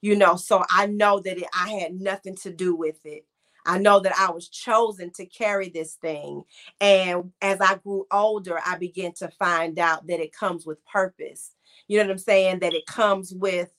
[0.00, 3.24] you know so i know that it, i had nothing to do with it
[3.66, 6.42] i know that i was chosen to carry this thing
[6.80, 11.52] and as i grew older i began to find out that it comes with purpose.
[11.88, 12.60] You know what i'm saying?
[12.60, 13.70] That it comes with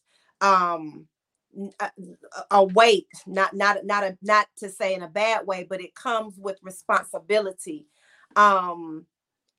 [0.42, 1.08] um
[1.58, 1.92] n- a,
[2.52, 5.96] a weight not not not a not to say in a bad way but it
[5.96, 7.88] comes with responsibility.
[8.36, 9.06] Um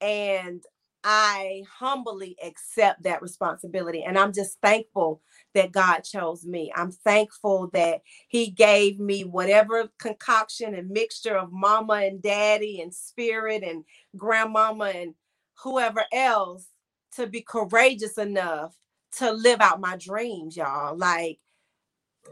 [0.00, 0.62] and
[1.04, 5.20] i humbly accept that responsibility and i'm just thankful
[5.54, 11.52] that god chose me i'm thankful that he gave me whatever concoction and mixture of
[11.52, 13.84] mama and daddy and spirit and
[14.16, 15.14] grandmama and
[15.62, 16.66] whoever else
[17.14, 18.74] to be courageous enough
[19.12, 21.38] to live out my dreams y'all like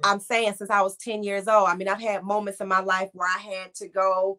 [0.05, 1.69] I'm saying since I was 10 years old.
[1.69, 4.39] I mean, I've had moments in my life where I had to go,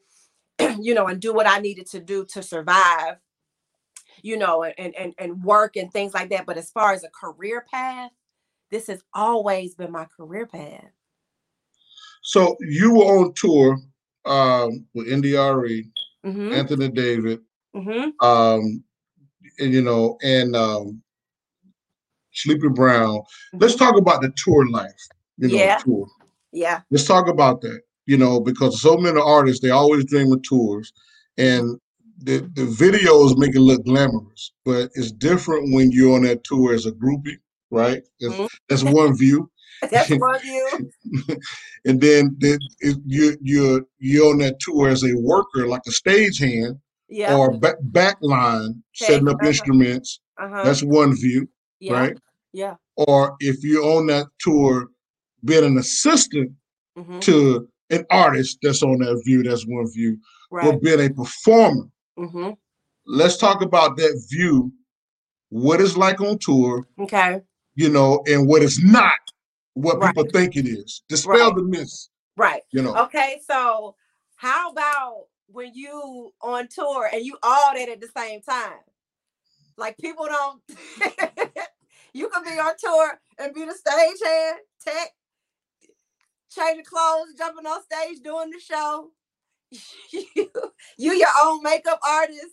[0.80, 3.16] you know, and do what I needed to do to survive,
[4.22, 6.46] you know, and and and work and things like that.
[6.46, 8.12] But as far as a career path,
[8.72, 10.92] this has always been my career path.
[12.22, 13.78] So you were on tour
[14.26, 15.90] um, with NDRE,
[16.26, 16.54] Mm-hmm.
[16.54, 17.40] Anthony David,
[17.76, 18.26] Mm-hmm.
[18.26, 18.84] um,
[19.60, 21.02] and you know, and um,
[22.34, 23.22] Sleepy Brown.
[23.54, 24.92] Let's talk about the tour life.
[25.38, 25.58] You know, Mm-hmm.
[25.58, 25.78] Yeah.
[25.78, 26.08] tour.
[26.52, 26.82] Yeah.
[26.92, 27.82] Let's talk about that.
[28.08, 30.92] You know, because so many artists they always dream of tours,
[31.38, 31.80] and
[32.20, 36.74] the the videos make it look glamorous, but it's different when you're on that tour
[36.74, 37.38] as a groupie,
[37.72, 38.02] right?
[38.20, 38.50] That's, Mhm.
[38.70, 39.50] that's one view.
[39.92, 40.68] That's one view.
[41.86, 45.92] and then the, it, you you're you're on that tour as a worker, like a
[45.92, 47.36] stagehand Yeah.
[47.38, 49.48] or back backline, setting up uh-huh.
[49.50, 50.20] instruments.
[50.42, 50.64] Uh-huh.
[50.64, 51.48] That's one view,
[51.80, 51.94] yeah.
[51.94, 52.18] right?
[52.54, 52.76] Yeah.
[52.96, 54.88] Or if you're on that tour,
[55.46, 56.52] being an assistant
[56.98, 57.22] Mhm.
[57.22, 59.44] to an artist that's on that view.
[59.44, 60.18] That's one view,
[60.50, 60.66] Right.
[60.72, 61.86] but being a performer.
[62.18, 62.52] Hmm
[63.08, 64.74] Let's talk about that view.
[65.50, 67.42] What it's like on tour, Okay.
[67.76, 69.14] you know, and what it's not.
[69.76, 70.16] What Right.
[70.16, 71.04] people think it is.
[71.10, 71.56] Dispel Right.
[71.56, 72.10] the myths.
[72.38, 72.64] Right.
[72.72, 72.96] You know.
[73.06, 73.42] Okay.
[73.50, 73.96] So
[74.38, 78.80] how about when you on tour and you all that at the same time?
[79.78, 80.62] Like people don't.
[82.14, 85.12] you can be on tour and be the stagehand, tech,
[86.52, 89.12] changing clothes, jumping on stage, doing the show.
[90.12, 90.52] you,
[90.98, 92.48] you your own makeup artist.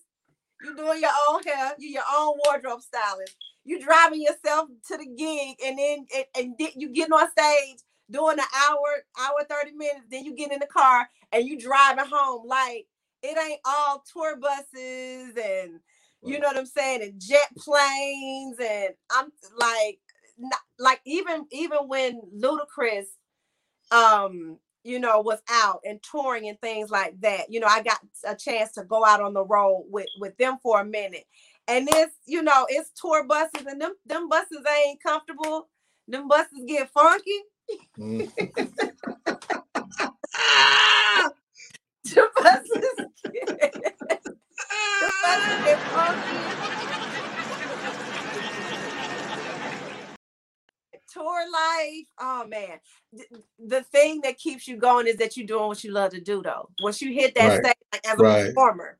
[0.63, 1.75] You doing your own hair.
[1.79, 3.37] You your own wardrobe stylist.
[3.65, 7.81] You driving yourself to the gig, and then and, and then you getting on stage
[8.11, 10.07] doing an hour, hour 30 minutes.
[10.11, 12.47] Then you get in the car and you driving home.
[12.47, 12.87] Like
[13.23, 15.81] it ain't all tour buses and
[16.23, 18.57] you know what I'm saying, and jet planes.
[18.61, 20.01] And I'm like,
[20.39, 23.07] not, like even even when Ludacris,
[23.93, 27.51] um, you know, was out and touring and things like that.
[27.51, 30.59] You know, I got a chance to go out on the road with with them
[30.63, 31.25] for a minute.
[31.67, 35.69] And it's, you know, it's tour buses and them them buses ain't comfortable.
[36.07, 37.41] Them buses get funky.
[37.99, 38.31] Mm.
[42.05, 44.35] The buses get, the
[45.23, 46.84] buses get funky.
[51.15, 52.81] Tour life, oh man.
[53.17, 53.29] Th-
[53.61, 56.43] The thing that keeps you going is that you're doing what you love to do,
[56.43, 56.71] though.
[56.83, 57.61] Once you hit that Right.
[57.65, 58.45] stage like, as a Right.
[58.55, 58.99] performer,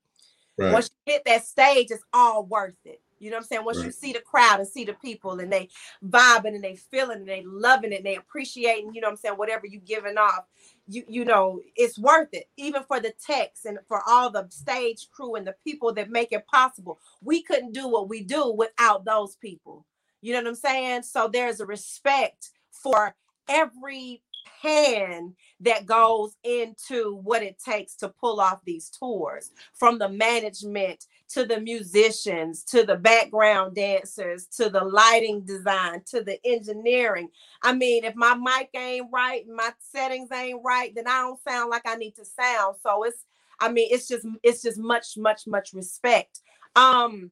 [0.59, 0.73] Right.
[0.73, 3.03] once you hit that stage, it's all worth it.
[3.21, 3.65] You know what I'm saying?
[3.67, 5.71] Once you see the crowd and see the people and they
[6.07, 9.19] vibing and they feeling and they loving it and they appreciating, you know what I'm
[9.19, 10.45] saying, whatever you giving off,
[10.89, 12.49] you you know, it's worth it.
[12.59, 16.33] Even for the techs and for all the stage crew and the people that make
[16.33, 17.01] it possible.
[17.23, 19.87] We couldn't do what we do without those people.
[20.25, 21.03] You know what I'm saying?
[21.03, 23.15] So there's a respect for
[23.47, 24.23] every
[24.63, 31.05] hand that goes into what it takes to pull off these tours from the management
[31.29, 37.29] to the musicians to the background dancers to the lighting design to the engineering.
[37.63, 41.69] I mean if my mic ain't right my settings ain't right then i don't sound
[41.69, 42.77] like i need to sound.
[42.83, 43.27] So it's
[43.61, 46.41] i mean it's just it's just much much much respect.
[46.77, 47.31] Um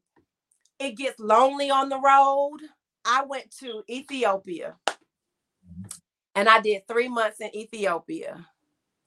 [0.79, 2.59] it gets lonely on the road
[3.05, 4.77] i went to ethiopia
[6.35, 8.47] and I did three months in Ethiopia.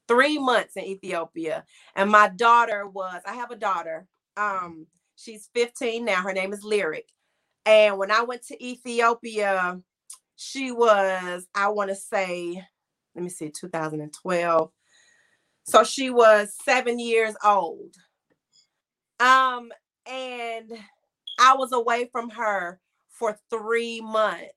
[0.08, 1.66] Three months in Ethiopia.
[1.96, 4.08] And my daughter was, I have a daughter.
[4.38, 6.22] Um, she's 15 now.
[6.22, 7.10] Her name is Lyric.
[7.66, 9.82] And when I went to Ethiopia,
[10.36, 12.64] she was, I want to say,
[13.16, 14.72] let me see, 2012.
[15.64, 17.96] So she was seven years old.
[19.20, 19.72] Um,
[20.06, 20.72] and
[21.40, 22.80] I was away from her
[23.18, 24.54] for three months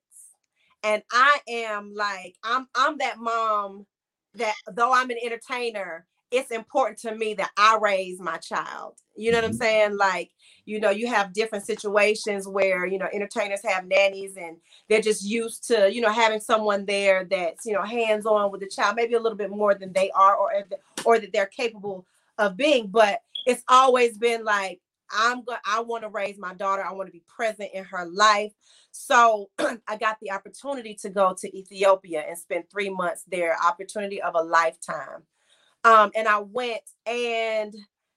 [0.83, 3.87] and I am like I'm I'm that mom
[4.35, 8.95] that though I'm an entertainer, it's important to me that I raise my child.
[9.17, 9.55] You know what I'm Mhm.
[9.55, 9.97] saying?
[9.97, 10.31] Like,
[10.67, 15.25] you know, you have different situations where, you know, entertainers have nannies and they're just
[15.25, 19.15] used to, you know, having someone there that's, you know, hands-on with the child, maybe
[19.15, 20.53] a little bit more than they are or
[21.05, 22.07] or that they're capable
[22.39, 24.81] of being, but it's always been like
[25.13, 26.85] I'm going I want to raise my daughter.
[26.85, 28.53] I want to be present in her life.
[28.93, 29.51] So
[29.89, 34.35] I got the opportunity to go to Ethiopia and spend three months there, opportunity of
[34.37, 35.23] a lifetime.
[35.85, 37.75] Um, and I went and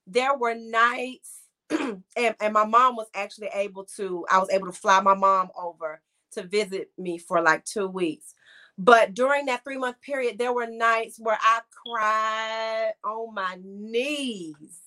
[0.08, 4.74] there were nights, and, and my mom was actually able to, I was able to
[4.74, 6.02] fly my mom over
[6.34, 8.36] to visit me for like two weeks.
[8.78, 14.82] But during that three month period, there were nights where I cried on my knees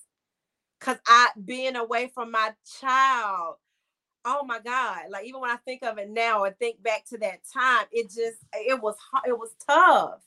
[0.85, 3.55] because I being away from my child
[4.27, 7.15] oh my god like even when i think of it now and think back to
[7.15, 8.95] that time it just it was
[9.25, 10.21] it was tough.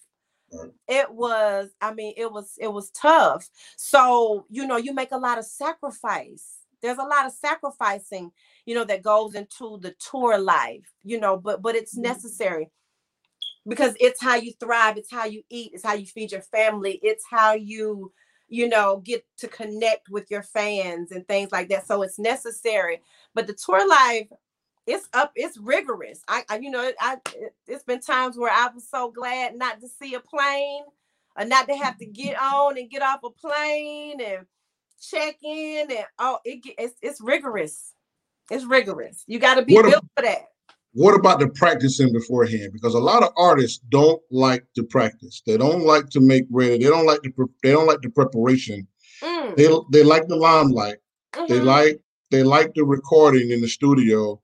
[0.86, 3.48] It was i mean it was it was tough.
[3.76, 6.54] So you know you make a lot of sacrifice.
[6.80, 8.30] There's a lot of sacrificing
[8.64, 12.08] you know that goes into the tour life you know but but it's mm-hmm.
[12.08, 12.70] necessary
[13.66, 17.00] because it's how you thrive it's how you eat it's how you feed your family
[17.02, 18.12] it's how you
[18.48, 21.86] you know get to connect with your fans and things like that.
[21.86, 23.02] So it's necessary
[23.34, 24.28] but the tour life
[24.86, 26.22] it's up it's rigorous.
[26.28, 29.80] I, I you know i it, it's been times where i was so glad not
[29.80, 30.84] to see a plane
[31.38, 34.46] or not to have to get on and get off a plane and
[35.00, 37.94] check in and oh it it's, it's rigorous.
[38.50, 39.24] It's rigorous.
[39.26, 40.46] You got to be What a- built for that
[40.92, 42.70] What about the practicing beforehand?
[42.72, 45.42] Because a lot of artists don't like to practice.
[45.46, 46.78] They don't like to make ready.
[46.78, 48.86] They don't like the pre- they don't like the preparation.
[49.22, 50.96] Mm, They they like the limelight.
[51.48, 51.64] They mhm.
[51.64, 54.40] like they like the recording in the studio.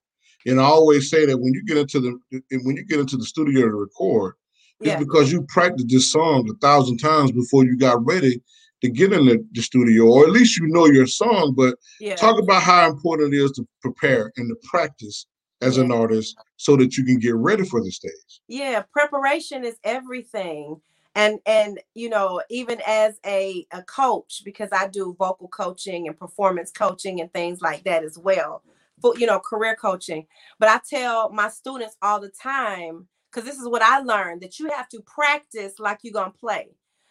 [0.47, 3.25] And I always say that when you get into the when you get into the
[3.25, 4.35] studio to record,
[4.81, 8.43] It's because you practiced this song a thousand times before you got ready
[8.83, 11.55] to get in the, the studio, or at least you know your song.
[11.57, 12.17] But yeah.
[12.17, 15.27] talk about how important it is to prepare and to practice
[15.65, 15.85] as yeah.
[15.85, 18.41] an artist so that you can get ready for the stage.
[18.49, 20.81] Yeah, preparation is everything.
[21.17, 26.19] And and you know, even as a, a coach, because I do vocal coaching and
[26.19, 28.63] performance coaching and things like that as well.
[29.01, 30.27] For you know, career coaching.
[30.59, 34.59] But I tell my students all the time, because this is what I learned, that
[34.59, 36.69] you have to practice like you're gonna play.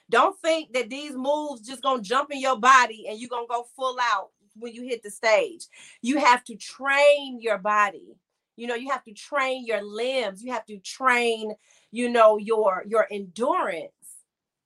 [0.10, 3.66] Don't think that these moves just gonna jump in your body and you're gonna go
[3.76, 5.68] full out when you hit the stage.
[6.02, 8.16] You have to train your body.
[8.56, 10.44] You know, you have to train your limbs.
[10.44, 11.54] You have to train,
[11.92, 13.92] you know, your your endurance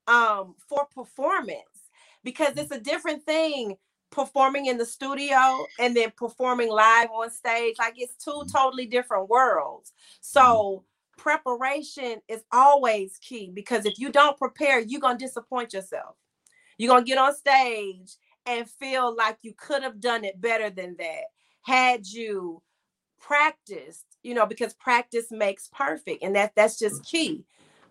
[0.08, 1.60] um for performance
[2.24, 3.76] because it's a different thing
[4.10, 7.76] performing in the studio and then performing live on stage.
[7.78, 8.58] Like it's two mm-hmm.
[8.58, 9.94] totally different worlds.
[10.22, 10.86] So mm-hmm
[11.18, 16.16] preparation is always key because if you don't prepare, you're going to disappoint yourself.
[16.78, 18.16] You're going to get on stage
[18.46, 21.24] and feel like you could have done it better than that
[21.64, 22.62] had you
[23.20, 27.44] practiced, you know, because practice makes perfect and that that's just key.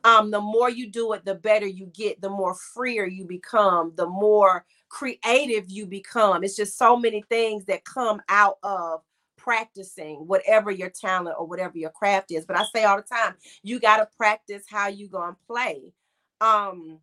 [0.05, 3.93] Um the more you do it, the better you get, the more freer you become,
[3.97, 6.45] the more creative you become.
[6.45, 9.01] It's just so many things that come out of
[9.37, 12.45] practicing whatever your talent or whatever your craft is.
[12.45, 15.93] But I say all the time, you got to practice how you to play.
[16.41, 17.01] Um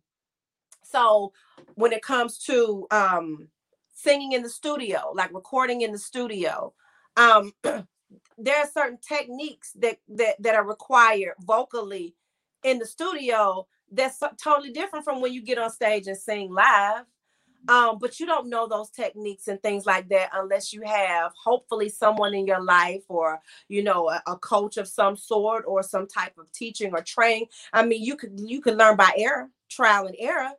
[0.82, 1.32] so
[1.74, 3.48] when it comes to um
[3.92, 6.72] singing in the studio, like recording in the studio,
[7.16, 7.52] um
[8.38, 12.14] there are certain techniques that that that are required vocally
[12.62, 17.04] in the studio that's totally different from when you get on stage and sing live.
[17.66, 21.88] Um, but you don't know those techniques and things like that unless you have hopefully
[21.88, 26.06] someone in your life or you know a, a, coach of some sort or some
[26.06, 27.46] type of teaching or training.
[27.72, 30.50] I mean you could you could learn by error trial and error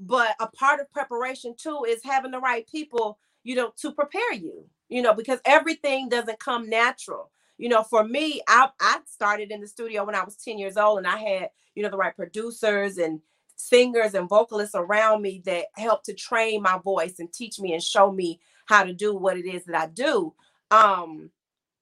[0.00, 4.32] but a part of preparation too is having the right people you know to prepare
[4.32, 9.50] you you know because everything doesn't come natural you know for me i i started
[9.50, 11.96] in the studio when i was 10 years old and i had you know the
[11.96, 13.20] right producers and
[13.60, 17.82] singers and vocalists around me that helped to train my voice and teach me and
[17.82, 20.34] show me how to do what it is that I do.
[20.70, 21.30] Um,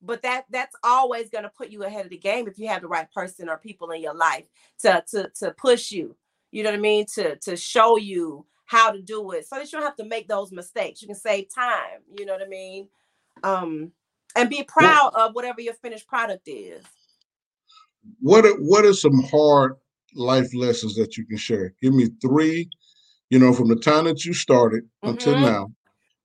[0.03, 2.83] but that that's always going to put you ahead of the game if you have
[2.83, 4.45] the right person or people in your life
[4.81, 6.17] to to to push you.
[6.51, 7.07] You know what I mean?
[7.15, 10.29] To to show you how to do it so that you don't have to make
[10.29, 11.01] those mistakes.
[11.01, 12.03] You can save time.
[12.19, 12.89] You know what I mean?
[13.43, 13.93] Um,
[14.37, 16.85] and be proud of whatever your finished product is.
[18.21, 19.77] What are, what are some hard
[20.15, 21.75] life lessons that you can share?
[21.83, 22.69] Give me three,
[23.31, 25.09] you know, from the time that you started mm-hmm.
[25.09, 25.73] until now.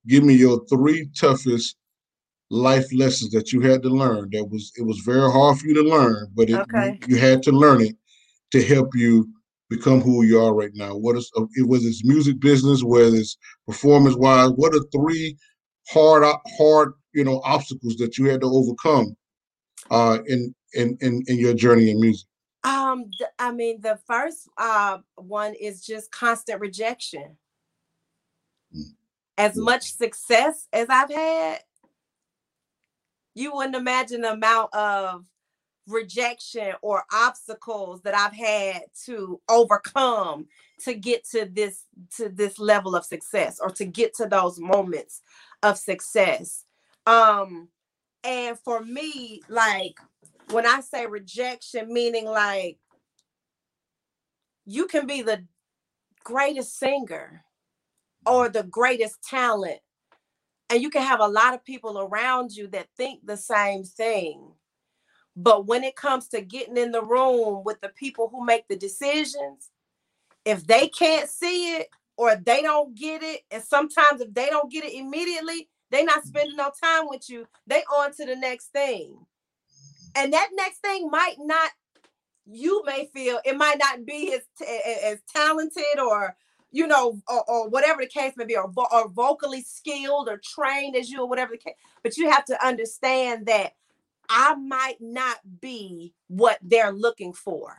[0.05, 1.77] Give me your three toughest
[2.49, 4.29] life lessons that you had to learn.
[4.33, 6.99] That was it was very hard for you to learn, but it, okay.
[7.07, 7.95] you, you, had to learn it
[8.51, 9.29] to help you
[9.75, 10.95] become who you are right now.
[10.95, 14.51] What is uh, it was this music business, whether it's performance wise.
[14.51, 15.37] What are three
[15.89, 16.23] hard
[16.57, 19.15] hard you know obstacles that you had to overcome
[19.89, 22.27] uh, in in in in your journey in music?
[22.63, 23.05] Um,
[23.39, 27.37] I mean, the first uh, one is just constant rejection.
[28.75, 28.93] Mm.
[29.37, 31.59] As much success as I've had,
[33.33, 35.25] you wouldn't imagine the amount of
[35.87, 40.47] rejection or obstacles that I've had to overcome
[40.83, 41.83] to get to this
[42.17, 45.21] to this level of success or to get to those moments
[45.61, 46.65] of success.
[47.05, 47.69] Um
[48.23, 49.99] and for me like
[50.51, 52.77] when I say rejection, meaning like
[54.65, 55.45] you can be the
[56.23, 57.43] greatest singer
[58.25, 59.79] or the greatest talent,
[60.69, 64.53] and you can have a lot of people around you that think the same thing.
[65.35, 68.75] But when it comes to getting in the room with the people who make the
[68.75, 69.71] decisions,
[70.45, 74.71] if they can't see it or they don't get it, and sometimes if they don't
[74.71, 76.27] get it immediately, they're not mm.
[76.27, 77.47] spending no time with you.
[77.65, 79.17] They on to the next thing
[80.15, 81.71] and that next thing might not
[82.45, 84.41] you may feel it might not be as
[85.05, 86.35] as talented or
[86.71, 90.95] you know or, or whatever the case may be or, or vocally skilled or trained
[90.95, 93.73] as you or whatever the case but you have to understand that
[94.33, 97.77] i might not be what they're looking for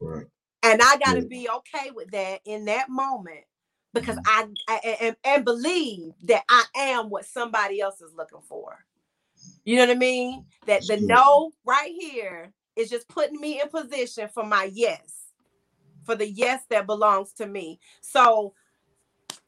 [0.00, 0.26] right
[0.62, 1.28] and i got to yeah.
[1.28, 3.44] be okay with that in that moment
[3.94, 4.52] because mm-hmm.
[4.68, 8.84] I, I and, and believe that i am what somebody else is looking for
[9.64, 10.44] you know what I mean?
[10.66, 15.26] That the no right here is just putting me in position for my yes,
[16.04, 17.78] for the yes that belongs to me.
[18.00, 18.54] So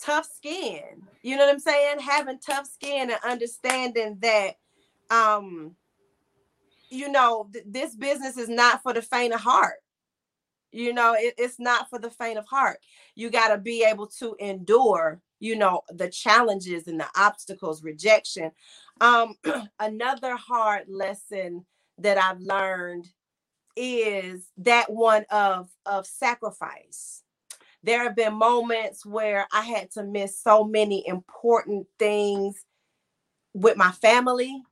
[0.00, 2.00] tough skin, you know what I'm saying?
[2.00, 4.56] Having tough skin and understanding that
[5.10, 5.74] um
[6.94, 9.76] you know th- this business is not for the faint of heart
[10.72, 12.78] You know, it, it's not for the faint of heart.
[13.14, 18.52] You got to be able to endure, you know, the challenges and the obstacles, rejection.
[19.00, 19.36] Um,
[19.80, 21.64] another hard lesson
[21.98, 23.08] that I've learned
[23.76, 27.22] is that one of of sacrifice.
[27.84, 32.64] There have been moments where I had to miss so many important things
[33.54, 34.62] with my family.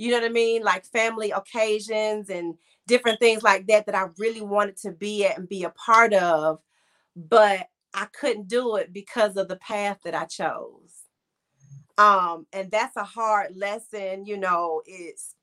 [0.00, 0.62] You know what I mean?
[0.62, 2.54] Like family occasions and
[2.86, 6.14] different things like that that I really wanted to be at and be a part
[6.14, 6.60] of,
[7.14, 11.02] but I couldn't do it because of the path that I chose.
[11.98, 15.34] Um, and that's a hard lesson, you know, it's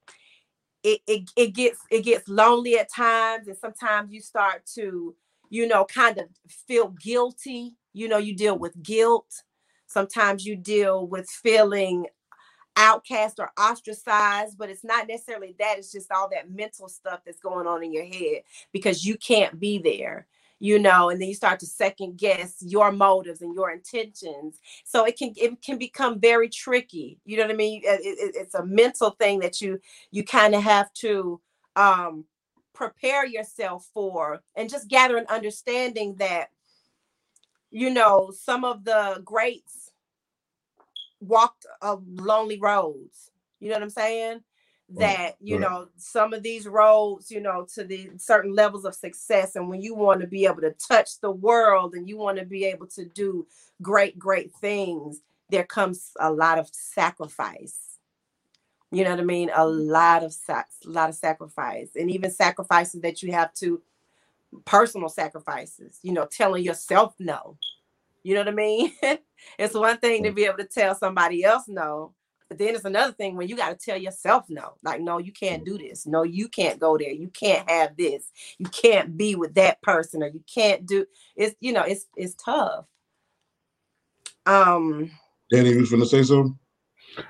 [0.82, 5.16] it, it it gets it gets lonely at times, and sometimes you start to,
[5.52, 6.26] you know, kind of
[6.68, 7.76] feel guilty.
[7.94, 9.44] You know, you deal with guilt.
[9.86, 12.08] Sometimes you deal with feeling
[12.78, 15.78] outcast or ostracized, but it's not necessarily that.
[15.80, 19.60] It's just all that mental stuff that's going on in your head because you can't
[19.60, 20.28] be there,
[20.60, 24.60] you know, and then you start to second guess your motives and your intentions.
[24.86, 27.20] So it can it can become very tricky.
[27.26, 27.82] You know what I mean?
[27.84, 29.80] It, it, it's a mental thing that you
[30.12, 31.42] you kind of have to
[31.76, 32.26] um
[32.74, 36.50] prepare yourself for and just gather an understanding that
[37.72, 39.87] you know some of the greats
[41.20, 43.32] walked a lonely roads.
[43.60, 44.42] You know what I'm saying?
[44.92, 45.70] That you right.
[45.70, 49.82] know some of these roads, you know, to the certain levels of success, and when
[49.82, 52.88] you want to be able to touch the world and you want to be able
[52.88, 53.46] to do
[53.82, 57.98] great, great things, there comes a lot of sacrifice.
[58.90, 59.50] You know what I mean?
[59.50, 59.90] A mm-hmm.
[59.90, 63.82] lot of a lot of sacrifice, and even sacrifices that you have to
[64.64, 66.00] personal sacrifices.
[66.02, 67.58] You know, telling yourself no
[68.28, 68.92] you know what I mean?
[69.58, 72.14] it's one thing to be able to tell somebody else no,
[72.50, 74.76] but then it's another thing when you got to tell yourself no.
[74.84, 76.08] Like, no, you can't do this.
[76.08, 77.12] No, you can't go there.
[77.12, 78.32] You can't have this.
[78.58, 82.36] You can't be with that person, or you can't do it's you know, it's it's
[82.36, 82.86] tough.
[84.46, 85.12] Um
[85.52, 86.58] Danny, you was gonna say something?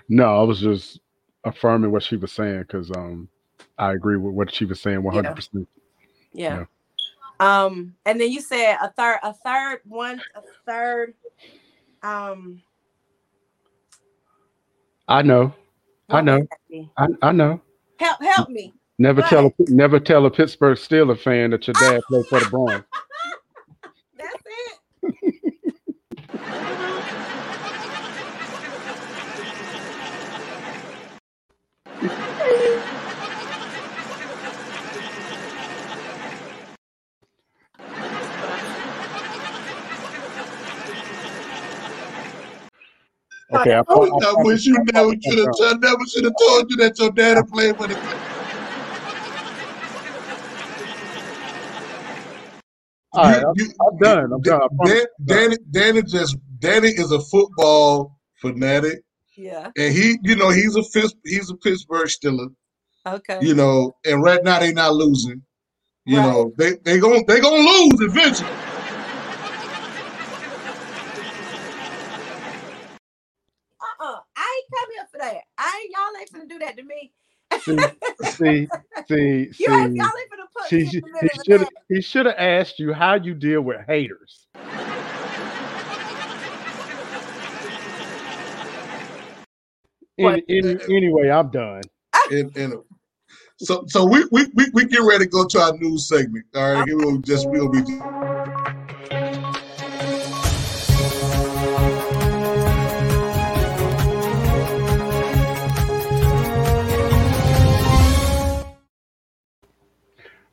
[0.10, 1.00] No, I was just
[1.44, 3.28] affirming what she was saying because um
[3.78, 5.34] I agree with what she was saying 100 yeah.
[5.34, 5.68] percent
[6.38, 6.66] yeah.
[7.40, 11.14] Um, and then you said a third, a third one, a third.
[12.04, 12.62] Um,
[15.08, 15.54] I know,
[16.10, 16.46] I know,
[16.98, 17.62] I, I know.
[18.00, 18.74] Help, help me.
[19.00, 22.50] Never tell a never tell a Pittsburgh Steelers fan that your dad played for the
[22.50, 22.84] Browns.
[43.54, 45.48] Okay, I, I, I, I wish you never should have.
[45.62, 47.96] I never should have told you that your daddy played for the.
[53.14, 54.34] All right, you, you, I'm done.
[54.34, 54.70] I'm done.
[54.86, 59.00] Dan, Danny, Danny just Danny is a football fanatic.
[59.38, 59.72] Yeah.
[59.78, 60.84] And he, you know, he's a
[61.24, 62.50] he's a Pittsburgh Steeler.
[63.06, 63.40] Okay.
[63.42, 65.42] You know, and right now they're not losing.
[66.06, 66.26] You right.
[66.26, 68.50] know, they they gonna they gonna lose eventually.
[75.90, 77.12] y'all ain't gonna do that to me.
[77.60, 77.78] see,
[78.32, 78.68] see,
[79.08, 79.66] see.
[79.66, 83.34] Y'all, y'all ain't gonna put he, he should he should have asked you how you
[83.34, 84.48] deal with haters.
[90.20, 91.84] In, in, anyway, I'm done.
[92.32, 92.74] And, and
[93.58, 96.44] so so we, we we we get ready to go to our news segment.
[96.56, 96.96] All right, okay.
[96.96, 97.84] we'll just we'll be.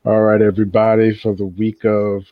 [0.07, 2.31] All right, everybody, for the week of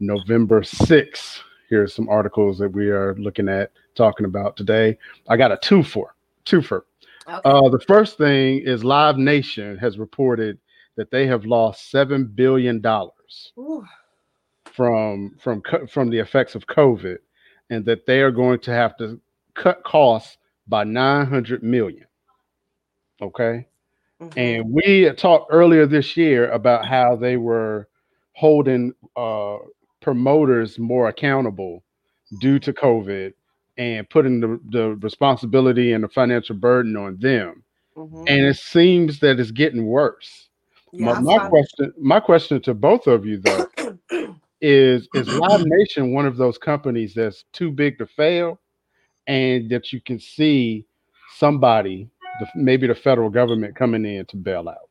[0.00, 1.38] November 6th,
[1.70, 4.98] here's some articles that we are looking at talking about today.
[5.28, 6.86] I got a two for two for.
[7.28, 7.40] Okay.
[7.44, 10.58] Uh, the first thing is Live Nation has reported
[10.96, 13.52] that they have lost seven billion dollars
[14.64, 17.18] from from from the effects of COVID,
[17.70, 19.20] and that they are going to have to
[19.54, 20.36] cut costs
[20.66, 22.06] by nine hundred million.
[23.22, 23.68] Okay,
[24.20, 24.38] Mm-hmm.
[24.38, 27.88] And we talked earlier this year about how they were
[28.32, 29.56] holding uh,
[30.00, 31.82] promoters more accountable
[32.40, 33.32] due to COVID
[33.76, 37.64] and putting the, the responsibility and the financial burden on them.
[37.96, 38.24] Mm-hmm.
[38.26, 40.48] And it seems that it's getting worse.
[40.92, 43.66] Yeah, my, my question, my question to both of you though,
[44.60, 48.60] is is Live Nation one of those companies that's too big to fail,
[49.26, 50.86] and that you can see
[51.36, 52.08] somebody
[52.40, 54.88] the, maybe the federal government coming in to bail out.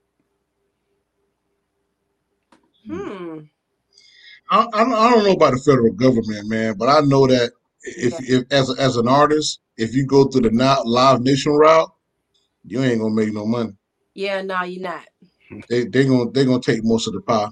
[2.88, 3.40] Hmm.
[4.50, 7.52] I, I don't I don't know about the federal government, man, but I know that
[7.84, 11.54] if, if as a, as an artist, if you go through the not live nation
[11.54, 11.90] route,
[12.66, 13.74] you ain't gonna make no money.
[14.14, 15.08] Yeah, no, you're not.
[15.70, 17.50] They they gonna they gonna take most of the pie,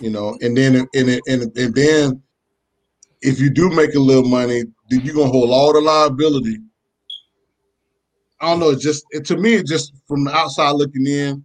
[0.00, 0.38] you know.
[0.40, 2.22] And then and and and, and then
[3.22, 6.58] if you do make a little money, then you're gonna hold all the liability.
[8.40, 8.70] I don't know.
[8.70, 11.44] It's just it, to me, it just from the outside looking in,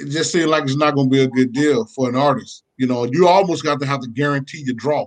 [0.00, 2.64] it just seems like it's not gonna be a good deal for an artist.
[2.78, 5.06] You know, you almost got to have to guarantee your draw.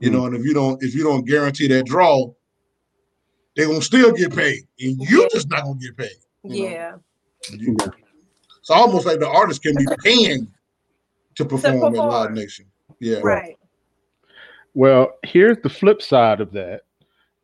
[0.00, 2.32] You know, and if you don't if you don't guarantee that draw,
[3.56, 5.28] they're gonna still get paid, and you Yeah.
[5.32, 6.16] just not gonna get paid.
[6.44, 6.64] You?
[6.68, 6.96] Yeah.
[7.50, 7.76] You-
[8.58, 10.52] It's almost like the artist can be paying
[11.36, 12.32] to perform in Live.
[12.32, 12.66] Nation.
[13.00, 13.20] Yeah.
[13.20, 13.56] Right.
[14.74, 16.82] Well, here's the flip side of that.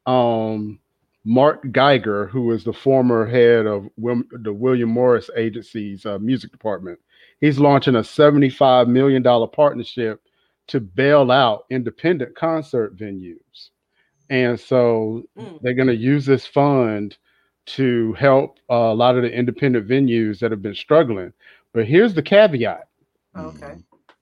[0.07, 0.79] Um,
[1.25, 6.99] Mark Geiger, who is the former head of the William Morris Agency's uh, music department,
[7.41, 10.21] he's launching a $75 million partnership
[10.67, 13.71] to bail out independent concert venues.
[14.31, 15.61] And so Mm.
[15.63, 17.17] they're going to use this fund
[17.67, 21.33] to help uh, a lot of the independent venues that have been struggling.
[21.73, 22.89] But here's the caveat
[23.37, 23.75] Okay.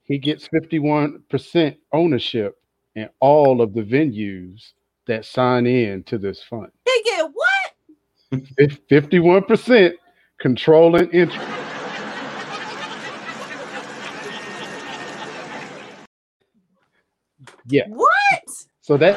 [0.05, 2.61] he gets 51% ownership
[2.94, 4.72] in all of the venues
[5.07, 6.70] that sign in to this fund.
[6.93, 8.45] They get what?
[8.59, 9.95] Fif- 51%
[10.40, 11.47] controlling interest.
[17.66, 18.09] Yeah, What?
[18.80, 19.16] so that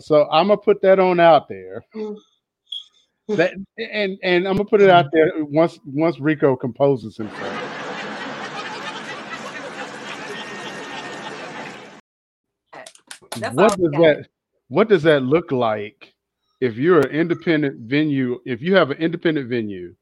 [0.00, 1.84] so I'm gonna put that on out there.
[1.94, 2.16] Mm.
[3.28, 7.65] That and and I'm gonna put it out there once once Rico composes himself.
[13.40, 14.26] That's what does that
[14.68, 16.14] what does that look like
[16.60, 19.94] if you're an independent venue if you have an independent venue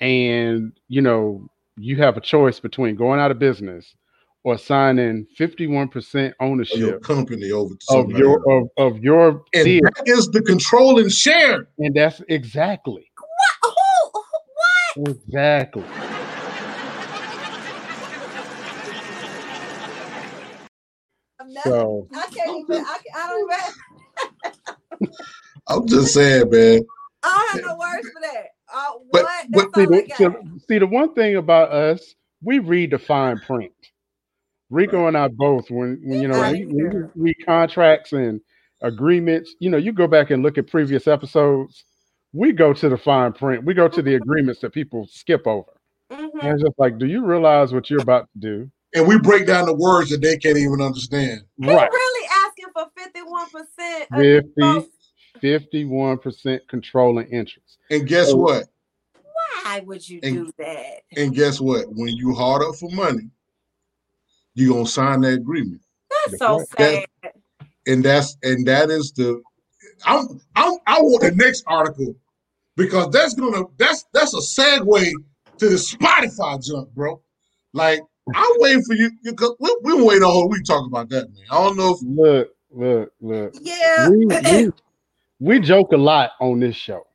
[0.00, 3.94] and you know you have a choice between going out of business
[4.42, 8.70] or signing 51% ownership Of your ownership company over to of your else.
[8.78, 11.68] of, of your and theater that is the controlling share.
[11.78, 13.26] and that's exactly Who?
[14.14, 14.22] who-
[15.04, 15.08] What?
[15.10, 15.84] exactly
[21.66, 22.84] I'm so I can't even.
[22.84, 25.10] I, can, I don't even.
[25.68, 26.82] I'm just saying, man.
[27.22, 28.46] I don't have no words for that.
[28.72, 29.46] Uh, But- what?
[29.50, 30.16] but see I the, got.
[30.18, 33.72] see, see the one thing about us we read the fine print
[34.70, 38.40] rico and i both when, when you know Outta we, when we read contracts and
[38.82, 41.84] agreements you know you go back and look at previous episodes
[42.32, 45.70] we go to the fine print we go to the agreements that people skip over
[46.12, 46.30] Mhm.
[46.42, 49.46] and it's just like do you realize what you're about to do And we break
[49.46, 51.42] down the words that they can't even understand.
[51.60, 54.08] He right really asking for fifty one percent.
[54.12, 54.90] 50
[55.42, 58.36] 51% controlling interest And guess Oh.
[58.36, 58.64] what?
[59.64, 61.02] Why would you And- do that?
[61.16, 61.86] And guess what?
[61.88, 63.30] When you hard up for money,
[64.54, 65.80] you're gonna sign that agreement.
[66.26, 67.32] That's so That's sad.
[67.86, 69.40] And that's and that is the
[70.04, 72.14] I'm, I'm I want the next article
[72.76, 75.10] because that's gonna that's that's a segue
[75.58, 77.22] to the Spotify jump, bro.
[77.72, 78.00] Like
[78.34, 81.28] I'm waiting for you because we we can wait a whole week talk about that,
[81.32, 81.44] man.
[81.50, 84.08] I don't know if look look look Yeah.
[84.10, 84.70] we, we,
[85.40, 87.06] we joke a lot on this show.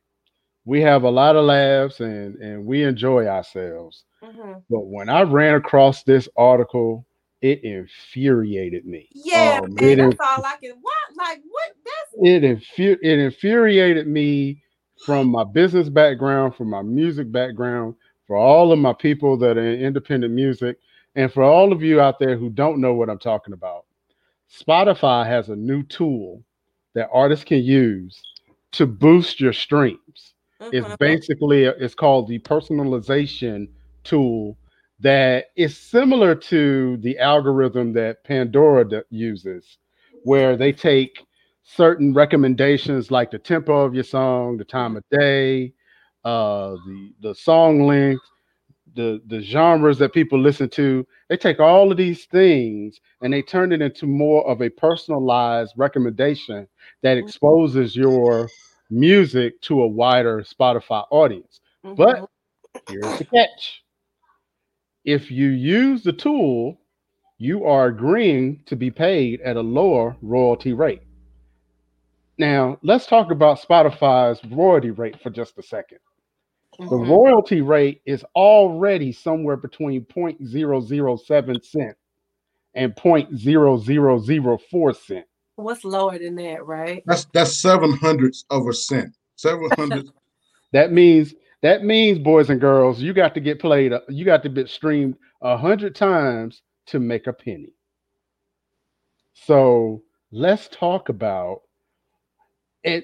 [0.64, 4.04] We have a lot of laughs and and we enjoy ourselves.
[4.22, 4.62] Mhm.
[4.68, 7.06] But when I ran across this article,
[7.42, 9.08] it infuriated me.
[9.12, 10.72] Yeah, Um, man, that's inf- all I can.
[10.80, 10.94] What?
[11.16, 11.72] Like what?
[11.84, 14.62] That's it, infu- it infuriated me
[15.04, 17.94] from my business background, from my music background,
[18.26, 20.78] for all of my people that are in independent music,
[21.16, 23.86] and for all of you out there who don't know what I'm talking about.
[24.48, 26.44] Spotify has a new tool
[26.94, 28.22] that artists can use
[28.72, 30.34] to boost your streams.
[30.60, 30.98] It's mhm.
[30.98, 33.68] basically it's called the personalization
[34.04, 34.56] tool
[35.00, 39.78] that is similar to the algorithm that Pandora uses,
[40.22, 41.26] where they take
[41.64, 45.72] certain recommendations like the tempo of your song, the time of day,
[46.24, 48.24] uh, the the song length,
[48.96, 51.06] the the genres that people listen to.
[51.28, 55.74] They take all of these things and they turn it into more of a personalized
[55.76, 56.66] recommendation
[57.02, 58.48] that exposes your
[58.90, 61.60] music to a wider Spotify audience.
[61.96, 62.28] but- Mhm.
[62.88, 63.84] Here's the catch.
[65.04, 66.80] If you use the tool,
[67.38, 71.02] you are agreeing to be paid at a lower royalty rate.
[72.38, 75.98] Now, let's talk about Spotify's royalty rate for just a second.
[76.78, 77.08] The Mhm.
[77.08, 81.96] royalty rate is already somewhere between 0.007 cent
[82.74, 85.26] and 0.0004 cent.
[85.56, 87.02] What's lower than that, right?
[87.06, 89.16] that's that's seven hundredths of a cent.
[89.36, 90.08] Seven hundred
[90.72, 93.92] That means That means, boys and girls, you got to get played.
[93.94, 97.72] uh, You got to get streamed a hundred times to make a penny.
[99.32, 101.65] So let's talk about it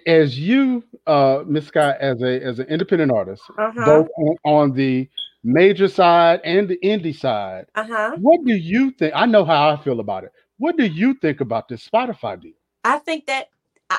[0.06, 3.84] as you, uh, Miss Scott, as a as an independent artist, Uh-huh.
[3.84, 5.08] both on, on the
[5.44, 7.66] major side and the indie side.
[7.74, 8.16] Uh-huh.
[8.18, 9.12] What do you think?
[9.16, 10.32] I know how I feel about it.
[10.58, 12.52] What do you think about this Spotify deal?
[12.84, 13.48] I think that
[13.90, 13.98] I,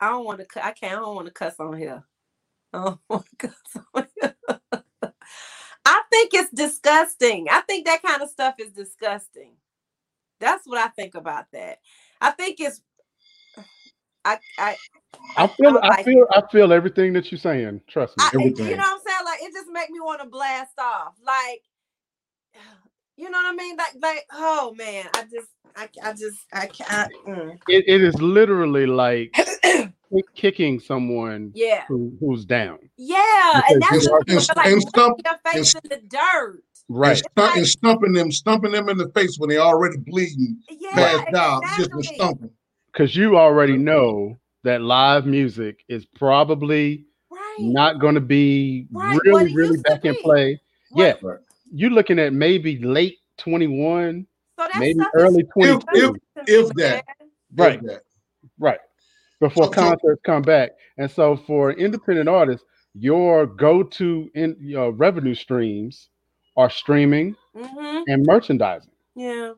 [0.00, 2.02] I don't want to I can't I don't want to cuss on here.
[2.72, 4.34] I don't want to cuss on here.
[5.86, 7.48] I think it's disgusting.
[7.50, 9.52] I think that kind of stuff is disgusting.
[10.40, 11.78] That's what I think about that.
[12.20, 12.82] I think it's
[14.24, 14.76] I I
[15.36, 17.80] I feel, don't I like feel, I feel everything that you're saying.
[17.88, 18.24] Trust me.
[18.24, 19.24] I, you know what I'm saying?
[19.24, 21.14] Like it just make me want to blast off.
[21.24, 21.62] Like,
[23.16, 23.76] you know what I mean?
[23.76, 27.12] Like, like, oh man, I just, I, I just, I can't.
[27.26, 27.58] mm.
[27.68, 29.34] It, it is literally like
[30.34, 32.78] kicking someone Yeah, who, who's down.
[32.96, 36.62] yeah, and that's what and- it's like and stump- your face in the dirt.
[36.92, 37.10] Right.
[37.10, 40.90] And, stump, and stumping them, stumping them in the face when they already bleeding, Yeah,
[41.22, 42.50] passed out, just stumping.
[42.92, 47.56] Because you already know that live music is probably Right.
[47.60, 50.60] not going to be Right, really, really back in play.
[50.90, 51.14] What- Yeah.
[51.22, 51.38] Right.
[51.72, 54.26] You're looking at maybe late 21,
[54.58, 55.78] So that maybe early 22.
[55.94, 57.04] if- if to me, that.
[57.56, 57.80] Right.
[57.80, 58.02] Like that.
[58.58, 58.80] Right.
[59.38, 60.72] Before So- so- concerts come back.
[60.98, 66.08] And so for independent artists, your go-to in your revenue streams
[66.56, 68.04] are streaming Mhm.
[68.08, 68.90] and merchandising.
[69.14, 69.52] Yeah.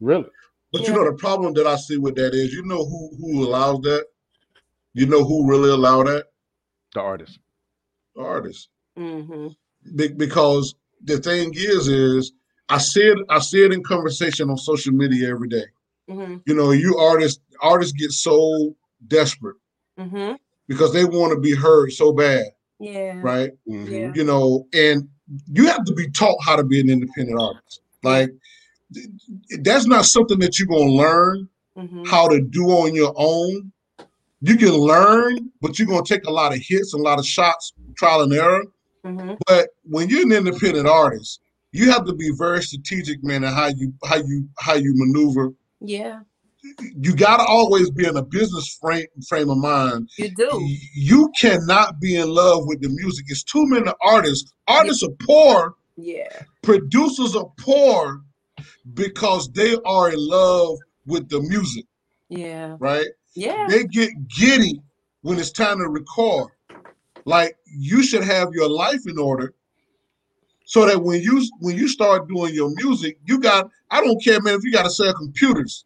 [0.00, 0.30] Really.
[0.72, 0.88] But Yeah.
[0.88, 3.80] you know the problem that I see with that is, you know who who allows
[3.82, 4.06] that.
[4.94, 6.26] You know who really allow that?
[6.94, 7.38] The artist.
[8.14, 8.68] The artist.
[8.98, 9.48] Mm-hmm.
[9.96, 12.32] Be- because the thing is, is
[12.68, 13.18] I see it.
[13.28, 15.64] I see it in conversation on social media every day.
[16.10, 16.36] Mm-hmm.
[16.46, 18.74] You know, you artists artists get so
[19.06, 19.56] desperate
[19.98, 20.34] Mm-hmm.
[20.68, 22.46] because they want to be heard so bad,
[22.80, 23.20] Yeah.
[23.22, 23.50] right?
[23.68, 23.88] Mhm.
[23.90, 24.12] Yeah.
[24.14, 25.08] You know, and
[25.52, 27.80] you have to be taught how to be an independent artist.
[28.02, 28.38] Like th-
[29.62, 32.04] that's not something that you're gonna learn Mm-hmm.
[32.04, 33.70] how to do on your own.
[34.40, 37.26] You can learn, but you're gonna take a lot of hits and a lot of
[37.26, 38.64] shots, trial and error.
[39.04, 39.34] Mm-hmm.
[39.46, 41.40] But when you're an independent artist,
[41.72, 45.52] you have to be very strategic, man, in how you how you how you maneuver.
[45.80, 46.20] Yeah.
[46.98, 50.08] You gotta always be in a business frame frame of mind.
[50.16, 50.66] You do.
[50.94, 53.26] You cannot be in love with the music.
[53.28, 54.50] It's too many artists.
[54.66, 56.42] Artists are poor, Yeah.
[56.62, 58.22] producers are poor
[58.94, 60.76] because they are in love
[61.06, 61.84] with the music,
[62.28, 62.76] Yeah.
[62.78, 63.06] right?
[63.34, 63.66] Yeah.
[63.68, 64.80] they get giddy
[65.22, 66.50] when it's time to record.
[67.24, 69.52] Like you should have your life in order
[70.64, 74.40] so that when you when you start doing your music, you got I don't care,
[74.40, 75.84] man, if you gotta sell computers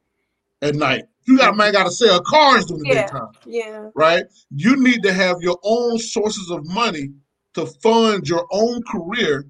[0.62, 1.05] at night.
[1.27, 3.03] You got man gotta sell cars during the Yeah.
[3.07, 3.91] daytime, Yeah.
[3.95, 4.25] right?
[4.55, 7.11] You need to have your own sources of money
[7.55, 9.47] to fund your own career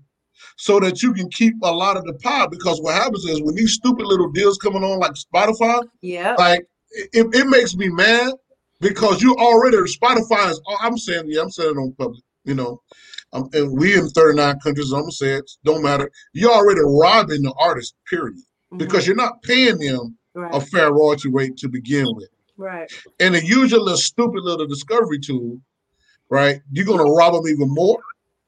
[0.57, 2.47] so that you can keep a lot of the pie.
[2.51, 6.34] Because what happens is when these stupid little deals coming on like Spotify, Yeah.
[6.38, 8.32] like it, it makes me mad
[8.80, 10.61] because you already Spotify is.
[10.80, 12.22] I'm saying, yeah, I'm saying it on public.
[12.45, 12.80] You know,
[13.34, 14.93] um, and we in 39 countries.
[14.93, 15.51] I'm gonna say it.
[15.64, 16.11] Don't matter.
[16.32, 18.38] You're already robbing the artist, period,
[18.78, 20.41] because you're not paying them Mm-hmm.
[20.43, 20.55] right.
[20.55, 22.28] a fair royalty rate to begin with.
[22.57, 22.88] right.
[23.18, 25.61] And the usual little stupid little discovery tool,
[26.30, 26.61] right?
[26.70, 27.99] You're gonna rob them even more,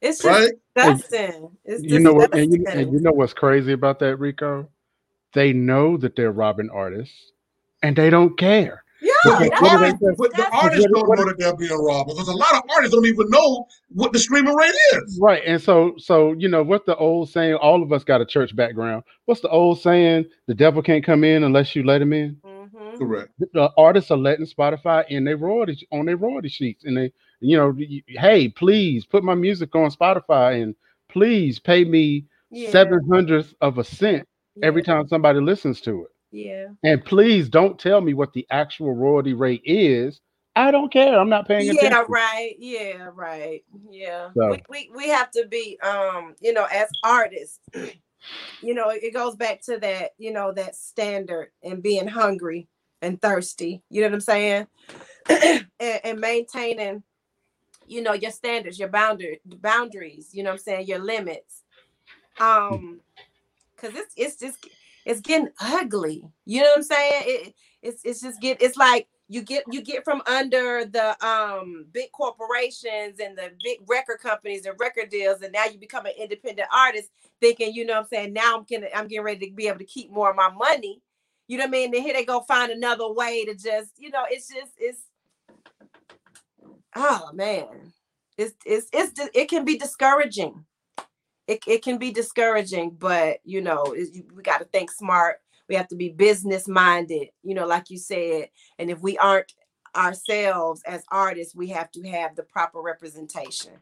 [0.03, 0.53] It's just right?
[0.77, 1.51] disgusting.
[1.65, 2.35] It's You know what?
[2.35, 4.69] And you, and you know what's crazy about that, Rico?
[5.35, 7.33] They know that they're robbing artists,
[7.83, 8.85] and they don't care.
[9.01, 11.57] yeah, But the, that's what do they artists, but the artists don't know that they're
[11.57, 15.19] being robbed because a lot of artists don't even know what the streaming rate is.
[15.23, 15.43] Right.
[15.47, 17.55] And so, so you know, what's the old saying?
[17.55, 19.05] All of us got a church background.
[19.27, 20.27] What's the old saying?
[20.49, 22.37] The devil can't come in unless you let him in.
[22.45, 22.99] Mhm.
[22.99, 23.31] Correct.
[23.39, 27.13] The- The artists are letting Spotify in their royalty on their royalty sheets, and they,
[27.43, 27.77] you know,
[28.09, 30.75] hey, please put my music on Spotify, and
[31.09, 32.71] please pay me Yeah.
[32.71, 34.27] seven hundredths of a cent
[34.63, 36.11] every time somebody listens to it.
[36.31, 36.69] Yeah.
[36.83, 40.21] And please don't tell me what the actual royalty rate is.
[40.57, 41.19] I don't care.
[41.19, 41.91] I'm not paying attention.
[41.93, 42.55] Yeah, right.
[42.59, 43.63] Yeah, right.
[43.91, 44.31] Yeah.
[44.37, 47.59] So- We, we we have to be um, you know, as artists,
[48.63, 52.69] you know, it goes back to that, you know, that standard and being hungry
[53.01, 53.83] and thirsty.
[53.91, 54.67] You know what I'm saying?
[55.29, 57.03] and, and maintaining,
[57.93, 61.63] you know, your standards, your boundary boundaries, you know what I'm saying, your limits.
[62.41, 63.01] Um,
[63.75, 64.67] because it's it's just
[65.05, 66.25] it's getting ugly.
[66.47, 67.23] You know what I'm saying?
[67.27, 71.87] It, it's it's just get it's like you get you get from under the um
[71.93, 76.13] big corporations and the big record companies and record deals, and now you become an
[76.19, 79.55] independent artist, thinking, you know what I'm saying, now I'm getting I'm getting ready to
[79.55, 81.03] be able to keep more of my money.
[81.49, 81.91] You know what I mean?
[81.91, 85.03] Then here they go find another way to just, you know, it's just it's
[86.97, 87.93] oh man.
[88.39, 90.65] it's it's, it's it can be discouraging.
[91.49, 93.95] It, it can be discouraging, but you know,
[94.35, 95.39] we got to think smart.
[95.69, 98.49] We have to be business minded, you know, like you said.
[98.79, 99.53] And if we aren't
[99.97, 103.73] ourselves as artists, we have to have the proper representation.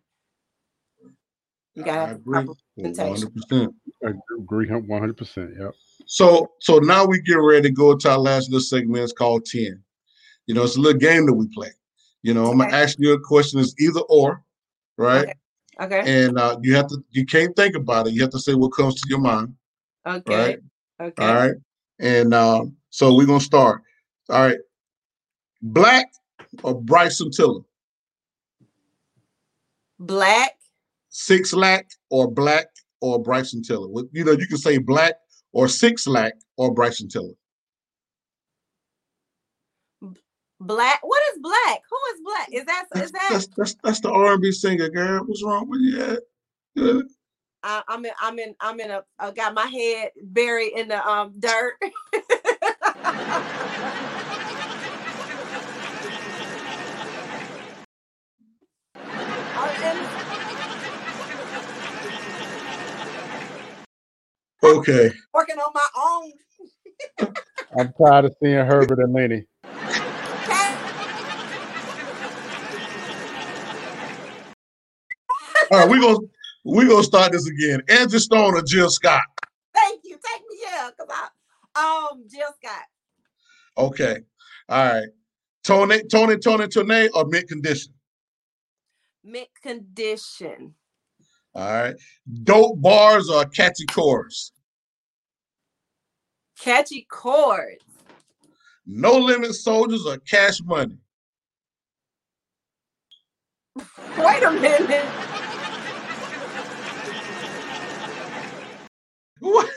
[1.74, 3.14] You gotta I have the proper representation.
[3.14, 3.74] hundred percent.
[4.04, 5.50] I agree one hundred percent.
[5.58, 5.72] Yep.
[6.06, 9.04] So so now we get ready to go to our last little segment.
[9.04, 9.82] It's called 10.
[10.46, 11.70] You know, it's a little game that we play.
[12.22, 14.42] You know, I'm gonna ask you a question, it's either or,
[14.96, 15.22] right?
[15.22, 15.34] Okay.
[15.80, 16.24] Okay.
[16.24, 18.12] And uh, you have to you can't think about it.
[18.12, 19.54] You have to say what comes to your mind.
[20.06, 20.36] Okay.
[20.36, 20.58] right.
[21.00, 21.26] Okay.
[21.26, 21.54] All right.
[21.98, 23.82] And um, so we're gonna start.
[24.28, 24.58] All right.
[25.62, 26.12] Black
[26.62, 27.60] or Bryson Tiller?
[29.98, 30.52] Black.
[31.08, 32.66] Six lack or black
[33.00, 33.88] or Bryson Tiller?
[34.12, 35.14] You know, you can say black
[35.52, 37.32] or six lack or Bryson Tiller.
[40.60, 40.98] Black.
[41.02, 41.80] What is black?
[41.90, 42.48] Who is black?
[42.52, 45.24] Is that That's is that that's that's, that's the R&B singer, girl.
[45.24, 45.98] What's wrong with you?
[45.98, 46.16] Yeah.
[46.74, 47.00] Yeah.
[47.62, 51.06] I, I'm in I'm in I'm in a I got my head buried in the
[51.06, 51.74] um dirt.
[64.62, 65.10] Okay.
[65.32, 66.32] working on my own
[67.78, 69.46] I'm tired of seeing Herbert and Lenny.
[75.70, 76.26] All right, we're gonna
[76.64, 77.80] we're gonna start this again.
[77.88, 79.22] Angie Stone or Jill Scott?
[79.72, 80.16] Thank you.
[80.16, 82.84] Take me yeah, cause I um Jill Scott.
[83.78, 84.18] Okay.
[84.68, 85.08] All right.
[85.62, 87.92] Tony, Tony, Tony, Tony, or mint condition.
[89.22, 90.74] Mint condition.
[91.54, 91.94] All right.
[92.42, 94.50] Dope bars or catchy chorus.
[96.58, 97.84] Catchy chords.
[98.86, 100.98] No limit soldiers or cash money.
[104.18, 105.06] Wait a minute.
[109.40, 109.70] What?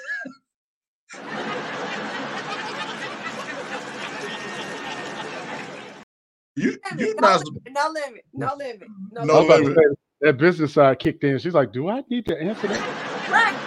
[6.56, 9.46] You you Limit, not no limit, no limit, no limit, no No limit.
[9.46, 11.40] about to say, that business side kicked in.
[11.40, 12.88] She's like, "Do I need to answer that?"
[13.32, 13.60] Right.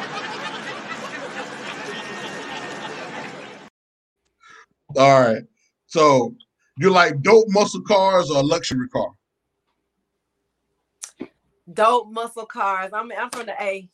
[4.97, 5.43] all right.
[5.87, 6.35] So
[6.79, 9.11] you like dope muscle cars or luxury car?
[11.73, 12.93] Dope muscle cars.
[12.93, 13.89] I'm I'm from the A.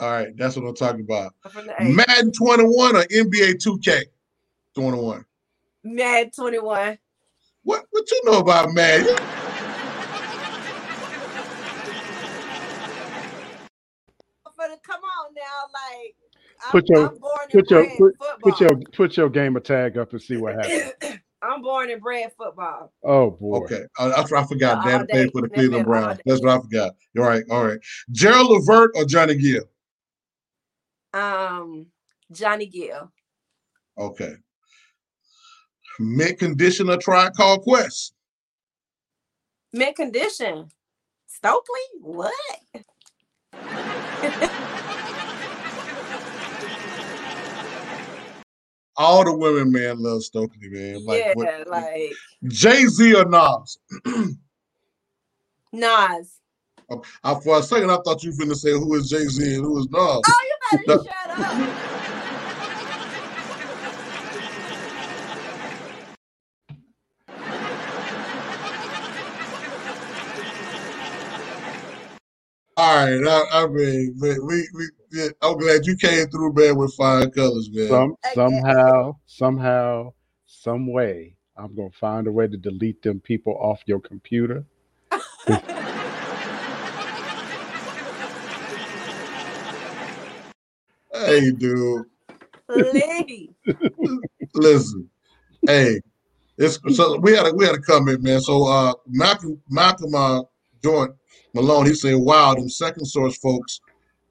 [0.00, 1.34] All right, that's what I'm talking about.
[1.44, 1.84] I'm from the A.
[1.84, 4.02] Madden 21 or NBA 2K
[4.74, 5.24] 21?
[5.84, 6.98] Mad 21.
[7.62, 9.16] What what you know about Madden?
[14.56, 15.42] For come on now,
[15.72, 16.14] like
[16.64, 18.52] I'm, Put your- I'm born and Put your bred put, football.
[18.52, 20.92] put your put your gamer tag up and see what happens.
[21.42, 22.92] I'm born and bred football.
[23.04, 23.58] Oh boy.
[23.64, 24.78] Okay, I, I, I forgot.
[24.78, 25.12] All Dad day.
[25.12, 26.20] played for the Cleveland Browns.
[26.24, 26.94] That's what I forgot.
[27.18, 27.78] All right, all right.
[28.12, 29.64] Gerald Levert or Johnny Gill?
[31.14, 31.86] Um,
[32.32, 33.10] Johnny Gill.
[33.96, 34.34] Okay.
[36.00, 38.14] Mint condition or Tribe Called Quest?
[39.72, 40.68] Mint condition.
[41.28, 41.86] Stokley?
[42.00, 42.34] What?
[48.96, 51.04] All the women, man, love Stokley, man.
[51.04, 52.12] Like, yeah, what- like
[52.46, 53.78] Jay Z or Nas?
[55.72, 56.40] Nas.
[57.24, 59.54] I, for a second, I thought you were going to say who is Jay Z
[59.54, 60.22] and who is Nas.
[60.26, 61.04] Oh, you No.
[61.04, 61.94] shut up.
[72.76, 76.76] All right, I, I mean, man, we, we, yeah, I'm glad you came through, man,
[76.76, 77.88] with fine colors, man.
[77.88, 80.12] Some somehow, somehow,
[80.46, 84.64] some way, I'm gonna find a way to delete them people off your computer.
[91.26, 92.04] hey, dude,
[92.68, 93.50] Please.
[94.54, 95.10] listen,
[95.66, 96.00] hey,
[96.58, 98.40] it's so we had a we had a comment, man.
[98.40, 100.42] So uh, Malcolm Malcolm uh,
[100.82, 101.16] Jordan
[101.54, 103.80] Malone, he said, "Wow, them second source folks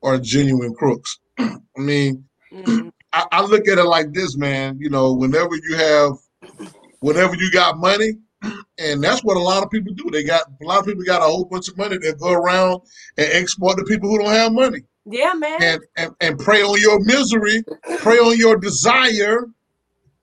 [0.02, 4.78] are genuine crooks." I mean, Mm, I, I look at it like this, man.
[4.80, 6.12] You know, whenever you have,
[7.00, 8.12] whenever you got money,
[8.78, 10.10] and that's what a lot of people do.
[10.12, 11.98] They got a lot of people got a whole bunch of money.
[11.98, 12.82] They go around
[13.18, 15.62] and export to people who don't have money, yeah, man.
[15.62, 17.64] and and, and prey on your misery,
[18.00, 19.46] pray on your desire,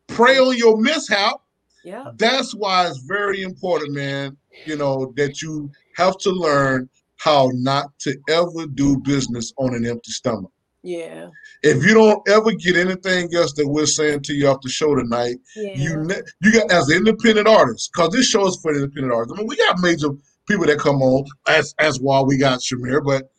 [0.09, 1.37] pray on your mishap.
[1.85, 2.11] yeah.
[2.17, 4.37] That's why it's very important, man.
[4.67, 9.87] You know that you have to learn how not to ever do business on an
[9.87, 10.51] empty stomach.
[10.83, 11.29] Yeah.
[11.63, 14.95] If you don't ever get anything else that we're saying to you off the show
[14.95, 15.75] tonight, Yeah.
[15.77, 19.35] you ne- you got as an independent artist, because this show is for independent artists.
[19.35, 20.09] I mean, we got major
[20.49, 23.05] people that come on as as why we got Chimere.
[23.05, 23.31] But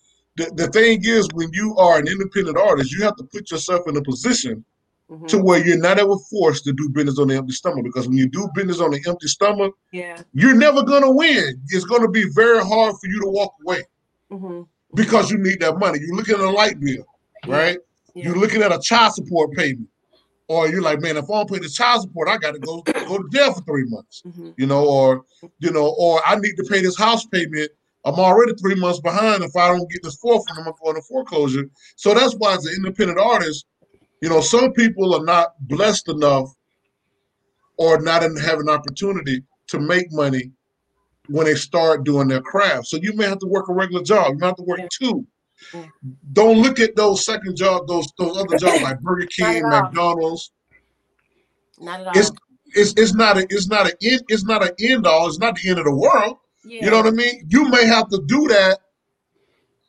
[0.41, 3.87] the, the thing is, when you are an independent artist, you have to put yourself
[3.87, 4.63] in a position
[5.11, 5.27] Mhm.
[5.27, 7.83] to where you're not ever forced to do business on an empty stomach.
[7.83, 10.21] Because when you do business on an empty stomach, Yeah.
[10.33, 11.61] you're never gonna win.
[11.67, 13.83] It's gonna be very hard for you to walk away
[14.31, 14.61] hmm
[14.95, 15.99] because you need that money.
[15.99, 17.03] You're looking at a light bill,
[17.45, 17.77] right?
[18.15, 18.25] Yeah.
[18.27, 19.89] You're looking at a child support payment,
[20.47, 22.81] or you're like, man, if I don't pay the child support, I got to go
[22.81, 25.23] go to jail for three months, hmm you know, or
[25.59, 27.69] you know, or I need to pay this house payment.
[28.03, 29.43] I'm already three months behind.
[29.43, 31.69] If I don't get this fourth one, I'm gonna go into foreclosure.
[31.95, 33.65] So that's why, as an independent artist,
[34.21, 36.49] you know, some people are not blessed enough,
[37.77, 40.51] or not in, have an opportunity to make money
[41.27, 42.87] when they start doing their craft.
[42.87, 44.33] So you may have to work a regular job.
[44.33, 45.25] You may have to work two.
[46.33, 49.67] Don't look at those second jobs, those those other jobs like Burger King.
[49.69, 50.51] McDonald's.
[51.79, 52.13] Not at all.
[52.15, 52.31] It's
[52.73, 55.27] it's it's not a it's not a end it's not an end all.
[55.27, 56.37] It's not the end of the world.
[56.63, 56.85] Yeah.
[56.85, 57.45] You know what I mean?
[57.49, 58.79] You may have to do that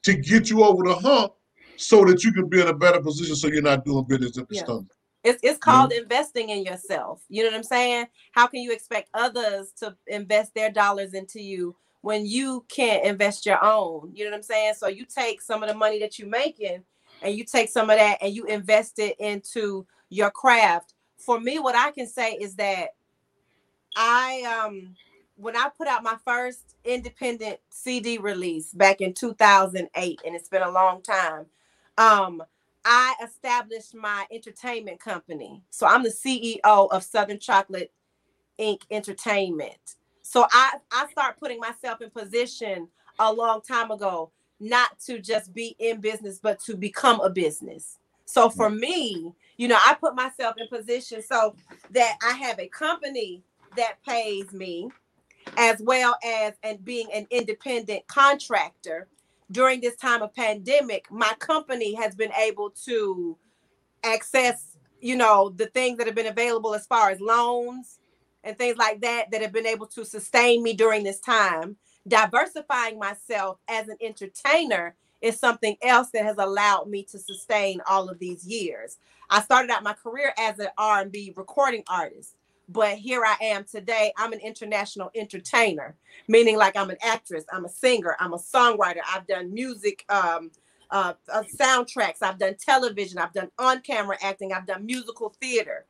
[0.03, 1.35] to get you over the hump,
[1.77, 4.49] so that you can be in a better position, so you're not doing business at
[4.49, 4.62] the Yeah.
[4.62, 4.87] stomach.
[5.25, 7.23] It's it's called investing in yourself.
[7.29, 8.07] You know what I'm saying?
[8.33, 13.47] How can you expect others to invest their dollars into you when you can't invest
[13.47, 14.11] your own?
[14.14, 14.75] You know what I'm saying?
[14.75, 16.83] So you take some of the money that you're making
[17.23, 20.95] and you take some of that and you invest it into your craft.
[21.18, 22.89] For me, what I can say is that
[23.97, 24.97] I um
[25.37, 30.62] when I put out my first independent CD release back in 2008 and it's been
[30.62, 31.47] a long time.
[31.99, 32.43] Um
[32.85, 35.62] I established my entertainment company.
[35.70, 36.61] So I'm the CEO
[36.91, 37.93] of Southern Chocolate
[38.59, 38.83] Inc.
[38.91, 39.97] Entertainment.
[40.22, 44.30] So I I start putting myself in position a long time ago,
[44.61, 47.99] not to just be in business, but to become a business.
[48.26, 51.55] So for me, you know, I put myself in position so
[51.93, 53.43] that I have a company
[53.76, 54.91] that pays me,
[55.57, 59.09] as well as and being an independent contractor
[59.51, 63.36] during this time of pandemic, my company has been able to
[64.03, 68.01] access, you know, the things that have been available as far as loans
[68.45, 71.76] and things like that that have been able to sustain me during this time.
[72.09, 78.09] Diversifying myself as an entertainer is something else that has allowed me to sustain all
[78.09, 78.99] of these years.
[79.30, 82.34] I started out my career as an R&B recording artist,
[82.73, 84.12] but here I am today.
[84.16, 85.97] I'm an international entertainer
[86.29, 89.01] meaning like I'm an actress, I'm a singer, I'm a songwriter.
[89.09, 90.51] I've done music, um,
[90.91, 95.87] uh, uh, soundtracks, I've done television, I've done on-camera acting, I've done musical theater.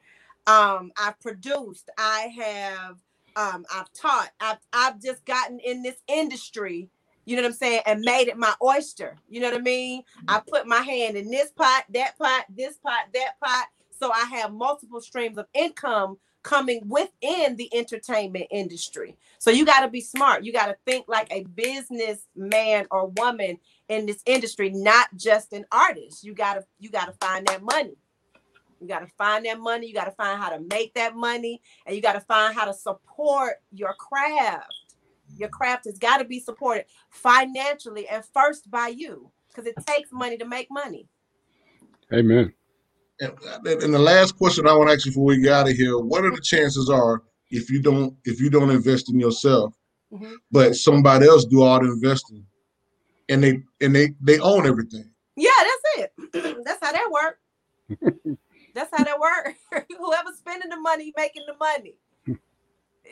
[0.46, 2.96] Um, I've produced, I have,
[3.36, 6.88] um, I've taught, I've, I've just gotten in this industry.
[7.24, 7.82] You know what I'm saying?
[7.86, 9.16] And made it my oyster.
[9.28, 10.02] You know what I mean?
[10.26, 13.66] I put my hand in this pot, that pot, this pot, that pot.
[13.96, 19.16] So I have multiple streams of income coming within the entertainment industry.
[19.38, 20.44] So you got to be smart.
[20.44, 25.64] You got to think like a businessman or woman in this industry, not just an
[25.72, 26.24] artist.
[26.24, 27.96] You got to you got to find that money.
[28.80, 29.86] You got to find that money.
[29.86, 32.64] You got to find how to make that money, and you got to find how
[32.64, 34.72] to support your craft.
[35.38, 40.10] Your craft has got to be supported financially and first by you, because it takes
[40.12, 41.06] money to make money.
[42.12, 42.52] Amen.
[43.22, 45.76] And, and the last question I want to ask you before we get out of
[45.76, 49.74] here: What are the chances are if you don't if you don't invest in yourself,
[50.12, 50.36] Mhm.
[50.50, 52.44] but somebody else do all the investing,
[53.28, 55.08] and they and they they own everything?
[55.36, 56.62] Yeah, that's it.
[56.64, 57.38] that's how that work.
[58.74, 59.54] that's how that work.
[59.98, 61.94] Whoever's spending the money, making the money.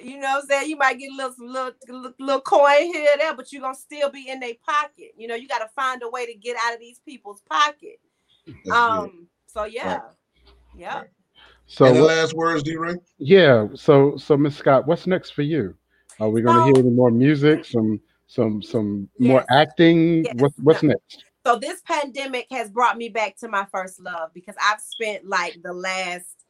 [0.03, 0.71] You know what I'm saying?
[0.71, 3.75] You might get a little, little, little, little coin here or there, but you're gonna
[3.75, 5.13] still be in their pocket.
[5.17, 8.01] You know, you gotta find a way to get out of these people's pocket.
[8.47, 8.73] That's good.
[8.73, 9.95] Um, so yeah.
[9.97, 10.03] Right.
[10.77, 11.03] Yeah.
[11.67, 12.77] So Any what- last words, D.
[12.77, 12.95] Ray?
[13.19, 15.75] yeah, so so Miss Scott, what's next for you?
[16.19, 17.65] Are we going to So- hear any more music?
[17.65, 20.25] Some some some more acting?
[20.25, 20.35] Yes.
[20.39, 21.25] What what's next?
[21.47, 25.57] So this pandemic has brought me back to my first love because I've spent like
[25.63, 26.45] the last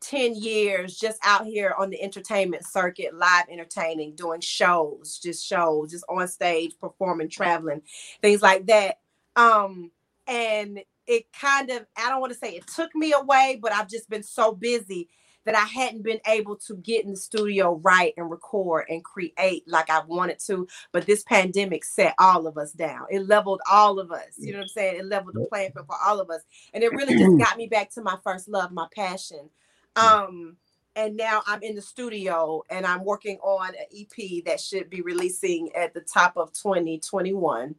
[0.00, 5.92] 10 years just out here on the entertainment circuit, live entertaining, doing shows, just shows,
[5.92, 7.82] just on stage, performing, traveling,
[8.20, 8.98] things like that.
[9.36, 9.92] Um,
[10.26, 13.88] and it kind of, I don't want to say it took me away, but I've
[13.88, 15.08] just been so busy
[15.44, 19.64] that I hadn't been able to get in the studio, write and record and create
[19.66, 20.68] like I wanted to.
[20.92, 23.06] But this pandemic set all of us down.
[23.10, 24.34] It leveled all of us.
[24.38, 25.00] You know what I'm saying?
[25.00, 26.42] It leveled the playing field for all of us.
[26.72, 29.50] And it really just got me back to my first love, my passion.
[29.96, 30.56] Um,
[30.94, 35.00] and now I'm in the studio and I'm working on an EP that should be
[35.00, 37.74] releasing at the top of 2021.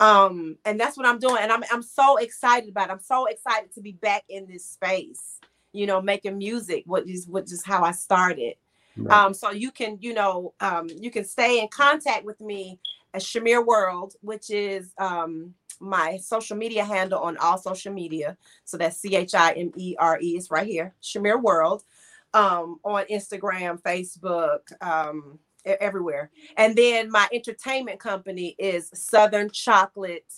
[0.00, 1.38] Um, and that's what I'm doing.
[1.40, 2.92] And I'm I'm so excited about it.
[2.92, 5.40] I'm so excited to be back in this space,
[5.72, 8.54] you know, making music, what is what is how I started.
[8.96, 9.16] Right.
[9.16, 12.78] Um, so you can, you know, um, you can stay in contact with me
[13.14, 18.36] at Chimere World, which is um, my social media handle on all social media.
[18.64, 20.36] So that's C H I M E R E.
[20.36, 21.84] It's right here, Chimere World,
[22.34, 26.30] um, on Instagram, Facebook, um, everywhere.
[26.56, 30.32] And then my entertainment company is Southern Chocolate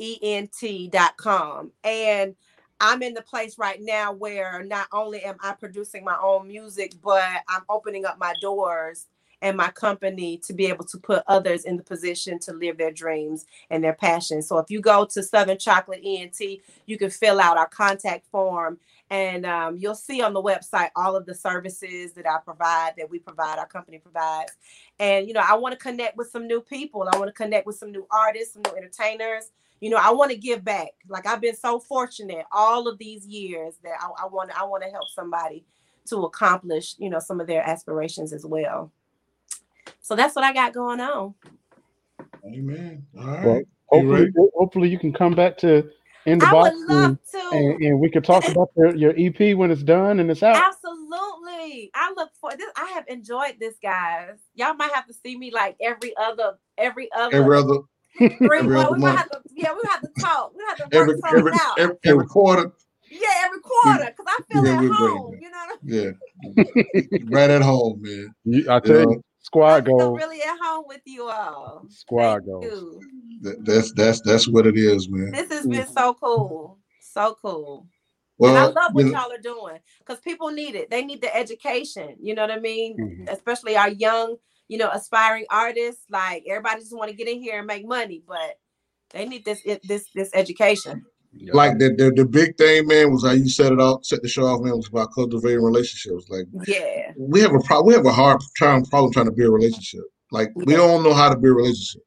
[0.00, 2.34] ent.com and
[2.80, 6.94] i'm in the place right now where not only am i producing my own music
[7.02, 9.06] but i'm opening up my doors
[9.42, 12.90] and my company to be able to put others in the position to live their
[12.90, 16.40] dreams and their passions so if you go to southern chocolate ent
[16.86, 18.78] you can fill out our contact form
[19.10, 23.10] and um, you'll see on the website all of the services that i provide that
[23.10, 24.52] we provide our company provides
[24.98, 27.66] and you know i want to connect with some new people i want to connect
[27.66, 29.50] with some new artists some new entertainers
[29.80, 33.26] you know i want to give back like i've been so fortunate all of these
[33.26, 35.64] years that i want i want to help somebody
[36.06, 38.90] to accomplish you know some of their aspirations as well
[40.00, 41.34] so that's what i got going on
[42.44, 43.06] Amen.
[43.18, 43.44] All right.
[43.44, 44.32] Well, hopefully, ready?
[44.56, 45.88] hopefully you can come back to
[46.26, 48.94] in the i box would love and, to and, and we could talk about your,
[48.94, 50.56] your EP when it's done and it's out.
[50.56, 55.36] absolutely i look for this i have enjoyed this guys y'all might have to see
[55.36, 57.78] me like every other every other Every other,
[58.18, 59.16] three every other we month.
[59.18, 61.96] have to yeah we have to talk we have to work every every, out every
[62.04, 62.72] every quarter.
[63.10, 65.42] yeah every quarter because i feel Yeah, at we bring home it.
[65.42, 66.14] you know what I mean?
[67.22, 68.34] Yeah, right at home, man.
[68.44, 70.18] You, I You tell know, you, squad I feel goals.
[70.18, 71.86] really at home with you all.
[71.90, 72.64] Squad Thank goals.
[72.64, 73.00] you.
[73.42, 75.32] that, that's that's that's what it is, man.
[75.32, 76.78] This has been so cool.
[77.00, 77.86] So cool.
[78.38, 80.90] Well, and I love what you know, y'all are doing because people need it.
[80.90, 82.16] They need the education.
[82.20, 82.96] You know what I mean?
[82.98, 83.28] Mhm.
[83.32, 84.36] Especially our young,
[84.68, 86.04] you know, aspiring artists.
[86.10, 88.56] Like everybody just want to get in here and make money, but
[89.10, 91.04] they need this this this education.
[91.32, 91.52] Yeah.
[91.54, 94.28] like the, the the big thing, man, was how you set it out, set the
[94.28, 96.26] show off, man, was about cultivating relationships.
[96.28, 97.12] Like Yeah.
[97.16, 100.02] we have a problem, we have a hard time problem trying to build a relationship.
[100.32, 102.02] Like we don't know how to build a relationship.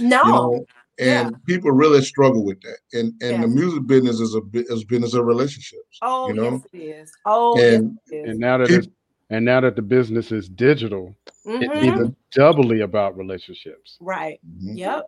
[0.00, 0.22] No.
[0.24, 0.64] you know
[1.00, 4.82] and people really struggle with that and and the music business is a bu- is
[4.84, 7.12] business of relationships oh you know yes, it is.
[7.24, 8.88] Oh And- yes, it and now that Peop- it's
[9.30, 11.14] and now that the business is digital,
[11.44, 11.84] it's Mhm.
[11.84, 13.96] even doubly about relationships.
[14.00, 14.40] Right.
[14.44, 14.76] Mhm.
[14.78, 15.04] Yep.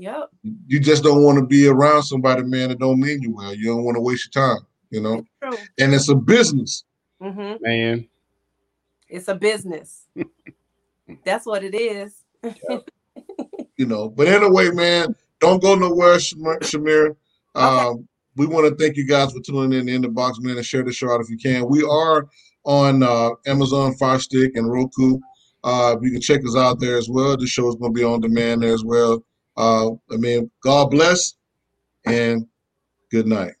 [0.00, 0.30] Yep.
[0.68, 3.52] you just don't want to be around somebody man that don't mean you well.
[3.52, 5.24] You don't want to waste your time you know?
[5.42, 5.58] True.
[5.78, 6.84] and it's a business.
[7.20, 8.08] Hmm Man,
[9.08, 10.06] It's a business.
[11.24, 12.14] That's what it is.
[13.76, 17.16] you know but anyway man don't go nowhere Chimere, Chimere.
[17.56, 20.64] um we want to thank you guys for tuning in in the box man and
[20.64, 21.68] share the show out if you can.
[21.68, 22.28] We are
[22.64, 25.18] on uh amazon fire stick and roku.
[25.64, 27.36] Uh you can check us out there as well.
[27.36, 29.24] The show is going to be on demand there as well
[29.58, 31.34] uh i mean god bless
[32.06, 32.46] and
[33.10, 33.54] good night